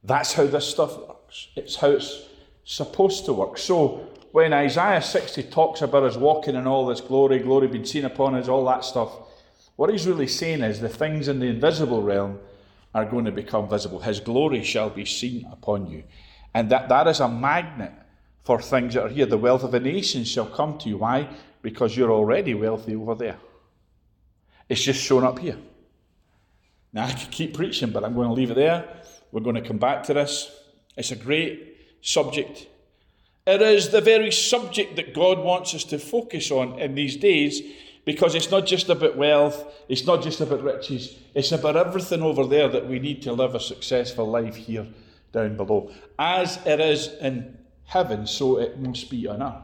That's 0.04 0.32
how 0.34 0.46
this 0.46 0.68
stuff 0.68 0.96
works. 0.96 1.48
It's 1.56 1.76
how 1.76 1.90
it's 1.90 2.24
supposed 2.64 3.24
to 3.24 3.32
work. 3.32 3.58
So 3.58 4.06
when 4.38 4.52
Isaiah 4.52 5.02
60 5.02 5.42
talks 5.50 5.82
about 5.82 6.04
us 6.04 6.16
walking 6.16 6.54
in 6.54 6.64
all 6.64 6.86
this 6.86 7.00
glory, 7.00 7.40
glory 7.40 7.66
being 7.66 7.84
seen 7.84 8.04
upon 8.04 8.36
us, 8.36 8.46
all 8.46 8.64
that 8.66 8.84
stuff, 8.84 9.10
what 9.74 9.90
he's 9.90 10.06
really 10.06 10.28
saying 10.28 10.62
is 10.62 10.80
the 10.80 10.88
things 10.88 11.26
in 11.26 11.40
the 11.40 11.46
invisible 11.46 12.04
realm 12.04 12.38
are 12.94 13.04
going 13.04 13.24
to 13.24 13.32
become 13.32 13.68
visible. 13.68 13.98
His 13.98 14.20
glory 14.20 14.62
shall 14.62 14.90
be 14.90 15.04
seen 15.04 15.44
upon 15.50 15.88
you. 15.88 16.04
And 16.54 16.70
that, 16.70 16.88
that 16.88 17.08
is 17.08 17.18
a 17.18 17.28
magnet 17.28 17.90
for 18.44 18.62
things 18.62 18.94
that 18.94 19.06
are 19.06 19.08
here. 19.08 19.26
The 19.26 19.36
wealth 19.36 19.64
of 19.64 19.74
a 19.74 19.80
nation 19.80 20.22
shall 20.22 20.46
come 20.46 20.78
to 20.78 20.88
you. 20.88 20.98
Why? 20.98 21.28
Because 21.60 21.96
you're 21.96 22.12
already 22.12 22.54
wealthy 22.54 22.94
over 22.94 23.16
there. 23.16 23.38
It's 24.68 24.84
just 24.84 25.02
shown 25.02 25.24
up 25.24 25.40
here. 25.40 25.58
Now, 26.92 27.06
I 27.06 27.12
could 27.12 27.32
keep 27.32 27.54
preaching, 27.54 27.90
but 27.90 28.04
I'm 28.04 28.14
going 28.14 28.28
to 28.28 28.34
leave 28.34 28.52
it 28.52 28.54
there. 28.54 28.88
We're 29.32 29.40
going 29.40 29.56
to 29.56 29.62
come 29.62 29.78
back 29.78 30.04
to 30.04 30.14
this. 30.14 30.48
It's 30.96 31.10
a 31.10 31.16
great 31.16 31.76
subject. 32.02 32.68
It 33.48 33.62
is 33.62 33.88
the 33.88 34.02
very 34.02 34.30
subject 34.30 34.96
that 34.96 35.14
God 35.14 35.38
wants 35.38 35.74
us 35.74 35.82
to 35.84 35.98
focus 35.98 36.50
on 36.50 36.78
in 36.78 36.94
these 36.94 37.16
days 37.16 37.62
because 38.04 38.34
it's 38.34 38.50
not 38.50 38.66
just 38.66 38.90
about 38.90 39.16
wealth, 39.16 39.64
it's 39.88 40.04
not 40.04 40.22
just 40.22 40.42
about 40.42 40.62
riches, 40.62 41.16
it's 41.32 41.50
about 41.50 41.74
everything 41.74 42.20
over 42.20 42.44
there 42.44 42.68
that 42.68 42.86
we 42.86 42.98
need 42.98 43.22
to 43.22 43.32
live 43.32 43.54
a 43.54 43.60
successful 43.60 44.26
life 44.26 44.54
here 44.54 44.86
down 45.32 45.56
below. 45.56 45.90
As 46.18 46.58
it 46.66 46.78
is 46.78 47.08
in 47.22 47.56
heaven, 47.86 48.26
so 48.26 48.58
it 48.58 48.78
must 48.78 49.08
be 49.08 49.26
on 49.26 49.42
earth. 49.42 49.62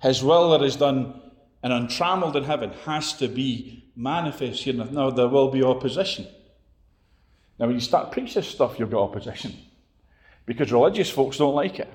His 0.00 0.24
will 0.24 0.52
that 0.52 0.64
is 0.64 0.76
done 0.76 1.20
and 1.62 1.74
untrammeled 1.74 2.36
in 2.36 2.44
heaven 2.44 2.70
has 2.86 3.12
to 3.18 3.28
be 3.28 3.84
manifest 3.96 4.62
here. 4.62 4.72
Now, 4.72 5.10
there 5.10 5.28
will 5.28 5.50
be 5.50 5.62
opposition. 5.62 6.26
Now, 7.58 7.66
when 7.66 7.74
you 7.74 7.82
start 7.82 8.12
preaching 8.12 8.42
stuff, 8.42 8.78
you've 8.78 8.90
got 8.90 9.02
opposition 9.02 9.54
because 10.46 10.72
religious 10.72 11.10
folks 11.10 11.36
don't 11.36 11.54
like 11.54 11.78
it. 11.78 11.92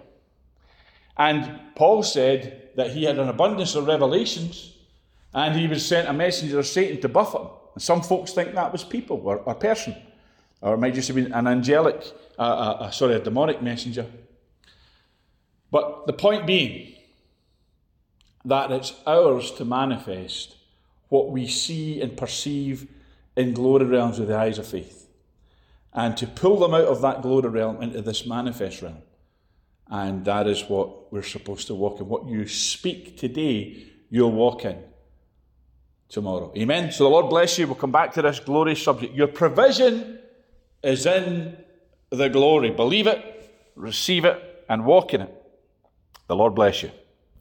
And 1.20 1.60
Paul 1.76 2.02
said 2.02 2.70
that 2.76 2.92
he 2.92 3.04
had 3.04 3.20
an 3.20 3.28
abundance 3.28 3.76
of 3.76 3.86
revelations 3.86 4.74
and 5.34 5.56
he 5.56 5.68
was 5.68 5.86
sent 5.86 6.08
a 6.08 6.14
messenger 6.14 6.60
of 6.60 6.66
Satan 6.66 7.02
to 7.02 7.10
buffet 7.10 7.40
him. 7.40 7.48
And 7.76 7.84
some 7.84 8.02
folks 8.02 8.32
think 8.32 8.56
that 8.56 8.72
was 8.72 8.84
people 8.84 9.22
or 9.24 9.44
a 9.46 9.54
person, 9.54 9.96
or 10.62 10.74
it 10.74 10.78
might 10.78 10.96
just 10.96 11.10
have 11.10 11.16
been 11.16 11.34
an 11.34 11.46
angelic, 11.46 12.04
uh, 12.40 12.42
uh, 12.42 12.78
uh, 12.80 12.90
sorry, 12.90 13.16
a 13.16 13.20
demonic 13.20 13.62
messenger. 13.62 14.06
But 15.72 16.08
the 16.08 16.14
point 16.14 16.48
being 16.48 16.96
that 18.46 18.72
it's 18.72 18.94
ours 19.06 19.52
to 19.52 19.66
manifest 19.66 20.56
what 21.10 21.30
we 21.30 21.48
see 21.48 22.02
and 22.02 22.18
perceive 22.18 22.88
in 23.36 23.54
glory 23.54 23.86
realms 23.86 24.20
with 24.20 24.30
the 24.30 24.38
eyes 24.38 24.58
of 24.58 24.66
faith, 24.66 25.08
and 25.94 26.16
to 26.18 26.26
pull 26.26 26.60
them 26.60 26.74
out 26.74 26.86
of 26.86 27.02
that 27.02 27.22
glory 27.22 27.50
realm 27.50 27.82
into 27.82 28.02
this 28.02 28.26
manifest 28.26 28.82
realm. 28.82 29.02
And 29.90 30.24
that 30.26 30.48
is 30.48 30.64
what 30.66 31.12
we're 31.12 31.24
supposed 31.24 31.68
to 31.68 31.76
walk 31.76 32.00
in. 32.00 32.08
What 32.08 32.28
you 32.28 32.48
speak 32.48 33.18
today, 33.18 33.86
you'll 34.10 34.32
walk 34.32 34.66
in 34.66 34.78
tomorrow. 36.10 36.52
Amen. 36.56 36.92
So 36.92 37.06
the 37.06 37.10
Lord 37.10 37.30
bless 37.30 37.58
you. 37.58 37.66
We'll 37.66 37.76
come 37.76 37.92
back 37.92 38.14
to 38.14 38.22
this 38.22 38.40
glorious 38.40 38.84
subject. 38.84 39.16
Your 39.16 39.28
provision 39.28 40.20
is 40.84 41.06
in 41.06 41.58
the 42.12 42.30
glory. 42.30 42.70
Believe 42.72 43.08
it, 43.08 43.52
receive 43.76 44.26
it, 44.26 44.66
and 44.70 44.86
walk 44.86 45.14
in 45.14 45.22
it. 45.22 45.36
The 46.28 46.36
Lord 46.36 46.54
bless 46.54 46.84
you. 46.84 46.92